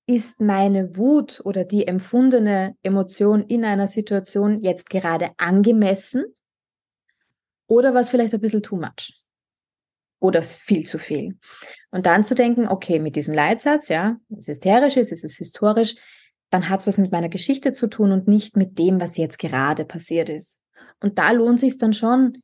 ist 0.07 0.41
meine 0.41 0.97
Wut 0.97 1.41
oder 1.45 1.65
die 1.65 1.87
empfundene 1.87 2.77
Emotion 2.83 3.43
in 3.43 3.65
einer 3.65 3.89
Situation 3.89 4.57
jetzt 4.59 4.89
gerade 4.89 5.33
angemessen 5.37 6.25
oder 7.67 7.93
was 7.93 8.11
vielleicht 8.11 8.35
ein 8.35 8.41
bisschen 8.41 8.63
too 8.63 8.77
much? 8.77 9.21
Oder 10.21 10.43
viel 10.43 10.85
zu 10.85 10.99
viel. 10.99 11.39
Und 11.91 12.07
dann 12.07 12.25
zu 12.25 12.35
denken, 12.35 12.69
okay, 12.69 12.99
mit 12.99 13.17
diesem 13.17 13.35
Leitsatz, 13.35 13.89
ja, 13.89 14.17
es 14.31 14.49
ist 14.49 14.65
hysterisch 14.65 14.97
es 14.97 15.13
ist 15.13 15.37
historisch, 15.37 15.97
dann 16.51 16.69
hat 16.69 16.81
es 16.81 16.87
was 16.87 16.99
mit 16.99 17.13
meiner 17.13 17.29
Geschichte 17.29 17.73
zu 17.73 17.87
tun 17.87 18.13
und 18.13 18.29
nicht 18.29 18.57
mit 18.57 18.79
dem, 18.79 19.01
was 19.01 19.17
jetzt 19.17 19.39
gerade 19.39 19.85
passiert 19.85 20.29
ist. 20.29 20.61
Und 21.01 21.19
da 21.19 21.33
lohnt 21.33 21.61
sich 21.61 21.77
dann 21.79 21.93
schon, 21.93 22.39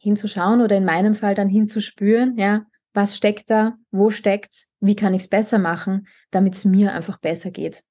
hinzuschauen 0.00 0.60
oder 0.60 0.76
in 0.76 0.84
meinem 0.84 1.14
Fall 1.14 1.34
dann 1.34 1.48
hinzuspüren, 1.48 2.36
ja, 2.36 2.66
was 2.94 3.16
steckt 3.16 3.50
da, 3.50 3.76
wo 3.90 4.10
steckt's, 4.10 4.68
wie 4.80 4.96
kann 4.96 5.14
ich 5.14 5.22
es 5.22 5.28
besser 5.28 5.58
machen, 5.58 6.08
damit 6.30 6.54
es 6.54 6.64
mir 6.64 6.94
einfach 6.94 7.18
besser 7.18 7.50
geht. 7.50 7.84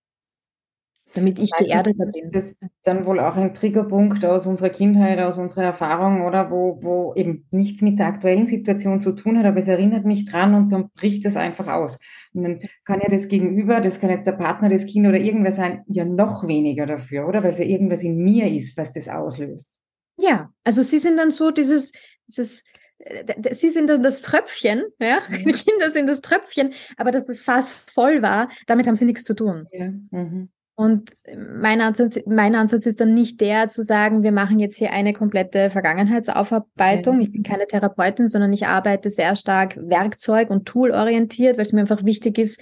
Damit 1.17 1.39
ich 1.39 1.51
geerdeter 1.51 2.06
bin. 2.06 2.32
Das 2.32 2.43
ist 2.45 2.58
dann 2.84 3.06
wohl 3.06 3.19
auch 3.19 3.36
ein 3.36 3.53
Triggerpunkt 3.53 4.23
aus 4.23 4.45
unserer 4.45 4.69
Kindheit, 4.69 5.19
aus 5.19 5.38
unserer 5.38 5.63
Erfahrung, 5.63 6.25
oder 6.25 6.51
wo, 6.51 6.80
wo 6.82 7.13
eben 7.15 7.47
nichts 7.51 7.82
mit 7.82 7.97
der 7.99 8.08
aktuellen 8.08 8.45
Situation 8.45 9.01
zu 9.01 9.13
tun 9.13 9.38
hat, 9.38 9.45
aber 9.45 9.60
es 9.60 9.67
erinnert 9.67 10.06
mich 10.06 10.25
dran 10.25 10.53
und 10.53 10.69
dann 10.69 10.89
bricht 10.91 11.25
es 11.25 11.36
einfach 11.36 11.67
aus. 11.67 11.97
Und 12.34 12.43
dann 12.43 12.60
kann 12.86 13.01
ja 13.01 13.10
das 13.10 13.27
Gegenüber, 13.27 13.82
das 13.82 13.99
kann 13.99 14.12
jetzt 14.12 14.27
der 14.27 14.34
Partner, 14.34 14.69
das 14.69 14.86
Kind 14.86 15.08
oder 15.08 15.19
irgendwer 15.19 15.51
sein, 15.51 15.84
ja 15.88 16.06
noch 16.06 16.47
weniger 16.47 16.86
dafür, 16.86 17.27
oder? 17.27 17.43
Weil 17.43 17.53
es 17.53 17.60
ja 17.60 17.65
irgendwas 17.65 18.03
in 18.03 18.17
mir 18.17 18.47
ist, 18.47 18.77
was 18.77 18.93
das 18.93 19.10
auslöst. 19.10 19.69
Ja, 20.17 20.51
also 20.63 20.84
sie 20.84 20.99
sind 20.99 21.17
dann 21.17 21.32
so 21.32 21.51
dieses, 21.51 21.91
dieses 22.27 22.63
äh, 22.99 23.53
sie 23.53 23.69
sind 23.69 23.89
dann 23.89 24.03
das 24.03 24.21
Tröpfchen, 24.21 24.84
ja, 24.99 25.19
mhm. 25.30 25.45
die 25.45 25.51
Kinder 25.51 25.89
sind 25.89 26.08
das 26.08 26.21
Tröpfchen, 26.21 26.73
aber 26.95 27.12
dass 27.12 27.25
das 27.25 27.41
Fass 27.41 27.71
voll 27.71 28.21
war, 28.21 28.49
damit 28.67 28.88
haben 28.88 28.95
sie 28.95 29.06
nichts 29.06 29.23
zu 29.23 29.34
tun. 29.34 29.67
Ja. 29.71 29.91
Mhm. 30.12 30.49
Und 30.79 31.11
mein 31.35 31.81
Ansatz, 31.81 32.19
mein 32.27 32.53
Ansatz 32.53 32.85
ist 32.85 32.99
dann 32.99 33.15
nicht 33.15 33.41
der 33.41 33.67
zu 33.67 33.81
sagen, 33.81 34.21
wir 34.21 34.31
machen 34.31 34.59
jetzt 34.59 34.77
hier 34.77 34.91
eine 34.91 35.11
komplette 35.11 35.71
Vergangenheitsaufarbeitung. 35.71 37.15
Ja. 37.15 37.23
Ich 37.23 37.31
bin 37.31 37.41
keine 37.41 37.65
Therapeutin, 37.65 38.27
sondern 38.27 38.53
ich 38.53 38.67
arbeite 38.67 39.09
sehr 39.09 39.35
stark 39.35 39.75
Werkzeug- 39.77 40.51
und 40.51 40.67
Tool-orientiert, 40.67 41.57
weil 41.57 41.65
es 41.65 41.73
mir 41.73 41.81
einfach 41.81 42.05
wichtig 42.05 42.37
ist, 42.37 42.61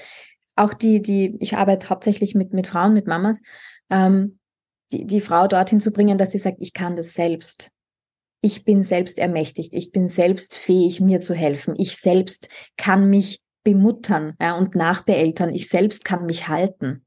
auch 0.55 0.73
die, 0.73 1.01
die, 1.01 1.35
ich 1.41 1.57
arbeite 1.57 1.89
hauptsächlich 1.89 2.35
mit, 2.35 2.53
mit 2.53 2.67
Frauen, 2.67 2.93
mit 2.93 3.05
Mamas, 3.05 3.41
ähm, 3.89 4.39
die, 4.93 5.05
die 5.05 5.19
Frau 5.19 5.47
dorthin 5.47 5.81
zu 5.81 5.91
bringen, 5.91 6.17
dass 6.17 6.31
sie 6.31 6.39
sagt, 6.39 6.57
ich 6.61 6.71
kann 6.71 6.95
das 6.95 7.15
selbst 7.15 7.69
ich 8.45 8.63
bin 8.63 8.83
selbst 8.83 9.17
ermächtigt, 9.17 9.73
ich 9.73 9.91
bin 9.91 10.07
selbst 10.07 10.55
fähig, 10.55 11.01
mir 11.01 11.19
zu 11.19 11.33
helfen, 11.33 11.73
ich 11.77 11.97
selbst 11.97 12.47
kann 12.77 13.09
mich 13.09 13.41
bemuttern 13.63 14.35
ja, 14.39 14.55
und 14.55 14.75
nachbeeltern, 14.75 15.49
ich 15.49 15.67
selbst 15.67 16.05
kann 16.05 16.27
mich 16.27 16.47
halten. 16.47 17.04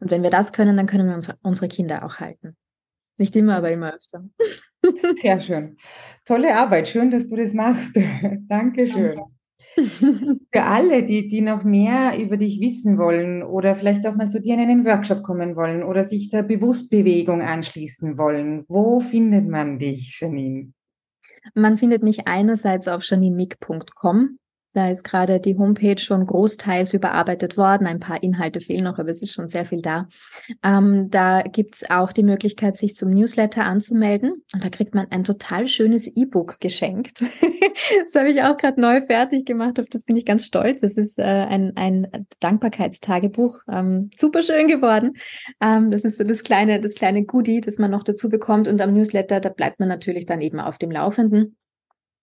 Und 0.00 0.10
wenn 0.10 0.22
wir 0.22 0.30
das 0.30 0.52
können, 0.52 0.76
dann 0.76 0.86
können 0.86 1.08
wir 1.08 1.14
unsere, 1.14 1.38
unsere 1.42 1.68
Kinder 1.68 2.04
auch 2.04 2.20
halten. 2.20 2.56
Nicht 3.18 3.34
immer, 3.36 3.56
aber 3.56 3.70
immer 3.70 3.94
öfter. 3.94 4.24
Sehr 5.16 5.40
schön. 5.40 5.76
Tolle 6.24 6.54
Arbeit. 6.54 6.88
Schön, 6.88 7.10
dass 7.10 7.26
du 7.26 7.36
das 7.36 7.54
machst. 7.54 7.96
Dankeschön. 8.48 9.16
Danke. 9.16 9.36
Für 10.52 10.62
alle, 10.62 11.04
die, 11.04 11.28
die 11.28 11.42
noch 11.42 11.62
mehr 11.64 12.18
über 12.18 12.36
dich 12.36 12.60
wissen 12.60 12.98
wollen 12.98 13.42
oder 13.42 13.74
vielleicht 13.74 14.06
auch 14.06 14.14
mal 14.14 14.30
zu 14.30 14.40
dir 14.40 14.54
in 14.54 14.60
einen 14.60 14.84
Workshop 14.84 15.22
kommen 15.22 15.56
wollen 15.56 15.82
oder 15.82 16.04
sich 16.04 16.30
der 16.30 16.42
Bewusstbewegung 16.42 17.42
anschließen 17.42 18.16
wollen, 18.16 18.64
wo 18.68 19.00
findet 19.00 19.48
man 19.48 19.78
dich, 19.78 20.18
Janine? 20.20 20.72
Man 21.54 21.76
findet 21.76 22.02
mich 22.02 22.26
einerseits 22.26 22.88
auf 22.88 23.04
janinemick.com. 23.04 24.38
Da 24.76 24.90
ist 24.90 25.04
gerade 25.04 25.40
die 25.40 25.56
Homepage 25.56 25.98
schon 25.98 26.26
großteils 26.26 26.92
überarbeitet 26.92 27.56
worden. 27.56 27.86
Ein 27.86 27.98
paar 27.98 28.22
Inhalte 28.22 28.60
fehlen 28.60 28.84
noch, 28.84 28.98
aber 28.98 29.08
es 29.08 29.22
ist 29.22 29.32
schon 29.32 29.48
sehr 29.48 29.64
viel 29.64 29.80
da. 29.80 30.06
Ähm, 30.62 31.08
da 31.08 31.40
gibt's 31.40 31.88
auch 31.88 32.12
die 32.12 32.22
Möglichkeit, 32.22 32.76
sich 32.76 32.94
zum 32.94 33.08
Newsletter 33.08 33.64
anzumelden. 33.64 34.44
Und 34.52 34.62
da 34.62 34.68
kriegt 34.68 34.94
man 34.94 35.06
ein 35.10 35.24
total 35.24 35.66
schönes 35.66 36.06
E-Book 36.06 36.60
geschenkt. 36.60 37.20
das 38.04 38.14
habe 38.14 38.28
ich 38.28 38.42
auch 38.42 38.58
gerade 38.58 38.78
neu 38.78 39.00
fertig 39.00 39.46
gemacht. 39.46 39.80
Auf 39.80 39.86
das 39.86 40.04
bin 40.04 40.18
ich 40.18 40.26
ganz 40.26 40.44
stolz. 40.44 40.82
Es 40.82 40.98
ist 40.98 41.18
äh, 41.18 41.22
ein, 41.22 41.72
ein 41.76 42.26
Dankbarkeitstagebuch. 42.40 43.60
Ähm, 43.72 44.10
super 44.14 44.42
schön 44.42 44.68
geworden. 44.68 45.14
Ähm, 45.62 45.90
das 45.90 46.04
ist 46.04 46.18
so 46.18 46.24
das 46.24 46.44
kleine, 46.44 46.80
das 46.80 46.96
kleine 46.96 47.24
Goodie, 47.24 47.62
das 47.62 47.78
man 47.78 47.90
noch 47.90 48.02
dazu 48.02 48.28
bekommt. 48.28 48.68
Und 48.68 48.82
am 48.82 48.92
Newsletter, 48.92 49.40
da 49.40 49.48
bleibt 49.48 49.80
man 49.80 49.88
natürlich 49.88 50.26
dann 50.26 50.42
eben 50.42 50.60
auf 50.60 50.76
dem 50.76 50.90
Laufenden. 50.90 51.56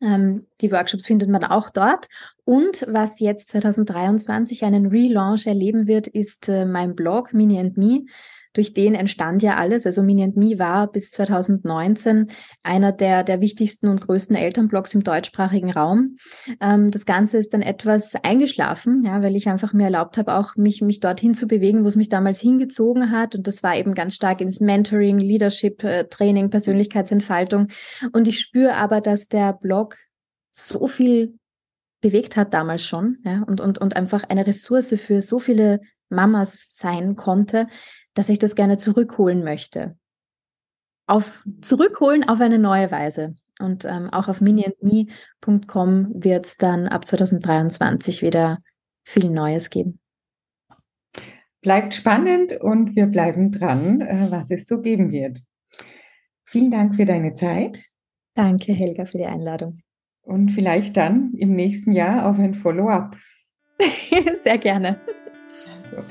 Ähm, 0.04 0.48
die 0.62 0.72
Workshops 0.72 1.06
findet 1.06 1.30
man 1.30 1.44
auch 1.44 1.70
dort. 1.70 2.08
Und 2.44 2.86
was 2.88 3.20
jetzt 3.20 3.50
2023 3.50 4.64
einen 4.66 4.88
Relaunch 4.88 5.48
erleben 5.48 5.88
wird, 5.88 6.08
ist 6.08 6.50
äh, 6.50 6.66
mein 6.66 6.96
Blog 6.96 7.34
Mini 7.34 7.60
and 7.60 7.78
Me 7.78 8.06
durch 8.54 8.74
den 8.74 8.96
entstand 8.96 9.42
ja 9.42 9.58
alles. 9.58 9.86
Also 9.86 10.04
Mini 10.04 10.24
and 10.24 10.38
Me 10.38 10.60
war 10.60 10.92
bis 10.92 11.12
2019 11.12 12.28
einer 12.62 12.92
der, 12.92 13.24
der 13.24 13.42
wichtigsten 13.42 13.88
und 13.88 14.02
größten 14.02 14.36
Elternblogs 14.36 14.94
im 14.94 15.04
deutschsprachigen 15.04 15.72
Raum. 15.72 16.18
Ähm, 16.62 16.92
das 16.92 17.06
Ganze 17.06 17.38
ist 17.38 17.54
dann 17.54 17.64
etwas 17.64 18.14
eingeschlafen, 18.24 19.04
ja, 19.04 19.24
weil 19.24 19.36
ich 19.36 19.50
einfach 19.50 19.74
mir 19.74 19.86
erlaubt 19.86 20.18
habe, 20.18 20.36
auch 20.36 20.56
mich, 20.56 20.82
mich 20.82 21.00
dorthin 21.00 21.34
zu 21.34 21.48
bewegen, 21.48 21.84
wo 21.84 21.88
es 21.88 21.96
mich 21.96 22.10
damals 22.10 22.40
hingezogen 22.40 23.12
hat. 23.12 23.36
Und 23.36 23.48
das 23.48 23.64
war 23.64 23.76
eben 23.76 23.96
ganz 23.96 24.16
stark 24.16 24.40
ins 24.40 24.60
Mentoring, 24.60 25.18
Leadership, 25.18 25.84
äh, 25.84 26.06
Training, 26.06 26.50
Persönlichkeitsentfaltung. 26.50 27.70
Und 28.12 28.28
ich 28.28 28.40
spüre 28.40 28.76
aber, 28.76 29.02
dass 29.02 29.28
der 29.28 29.54
Blog 29.54 29.98
so 30.52 30.88
viel 30.88 31.40
bewegt 32.02 32.36
hat 32.36 32.54
damals 32.54 32.86
schon, 32.86 33.18
ja, 33.24 33.44
und, 33.48 33.62
und, 33.62 33.80
und 33.80 33.96
einfach 33.96 34.24
eine 34.26 34.46
Ressource 34.46 34.94
für 35.00 35.22
so 35.22 35.40
viele 35.40 35.80
Mamas 36.10 36.68
sein 36.70 37.16
konnte, 37.16 37.68
dass 38.14 38.30
ich 38.30 38.40
das 38.40 38.56
gerne 38.56 38.78
zurückholen 38.78 39.44
möchte. 39.44 39.98
Auf, 41.08 41.46
zurückholen 41.62 42.28
auf 42.28 42.40
eine 42.40 42.60
neue 42.60 42.92
Weise. 42.92 43.36
Und 43.60 43.86
ähm, 43.86 44.10
auch 44.12 44.28
auf 44.28 44.42
miniandme.com 44.42 46.24
wird 46.24 46.46
es 46.46 46.58
dann 46.58 46.88
ab 46.88 47.08
2023 47.08 48.22
wieder 48.22 48.60
viel 49.04 49.30
Neues 49.30 49.70
geben. 49.70 50.00
Bleibt 51.62 51.94
spannend 51.94 52.54
und 52.60 52.96
wir 52.96 53.06
bleiben 53.06 53.52
dran, 53.52 54.02
äh, 54.02 54.28
was 54.30 54.52
es 54.52 54.68
so 54.68 54.82
geben 54.82 55.12
wird. 55.12 55.40
Vielen 56.46 56.72
Dank 56.72 56.96
für 56.96 57.06
deine 57.06 57.36
Zeit. 57.36 57.82
Danke, 58.36 58.74
Helga, 58.74 59.06
für 59.06 59.18
die 59.18 59.26
Einladung. 59.26 59.80
Und 60.24 60.52
vielleicht 60.52 60.98
dann 60.98 61.34
im 61.36 61.56
nächsten 61.56 61.92
Jahr 61.92 62.30
auf 62.30 62.40
ein 62.40 62.56
Follow-up. 62.56 63.18
Sehr 64.34 64.58
gerne. 64.58 65.00
Also. 65.84 66.04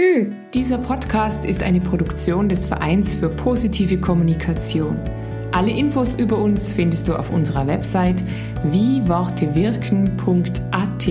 Tschüss. 0.00 0.28
Dieser 0.54 0.78
Podcast 0.78 1.44
ist 1.44 1.62
eine 1.62 1.82
Produktion 1.82 2.48
des 2.48 2.66
Vereins 2.66 3.14
für 3.14 3.28
positive 3.28 3.98
Kommunikation. 3.98 4.98
Alle 5.52 5.72
Infos 5.72 6.14
über 6.14 6.38
uns 6.38 6.70
findest 6.70 7.06
du 7.06 7.16
auf 7.16 7.30
unserer 7.30 7.66
Website 7.66 8.24
wiewortewirken.at. 8.64 11.06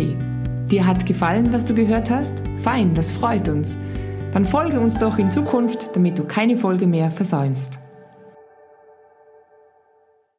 Dir 0.71 0.87
hat 0.87 1.05
gefallen, 1.05 1.53
was 1.53 1.65
du 1.65 1.75
gehört 1.75 2.09
hast? 2.09 2.41
Fein, 2.57 2.95
das 2.95 3.11
freut 3.11 3.47
uns. 3.47 3.77
Dann 4.31 4.45
folge 4.45 4.79
uns 4.79 4.97
doch 4.97 5.19
in 5.19 5.29
Zukunft, 5.29 5.95
damit 5.95 6.17
du 6.17 6.23
keine 6.23 6.57
Folge 6.57 6.87
mehr 6.87 7.11
versäumst. 7.11 7.77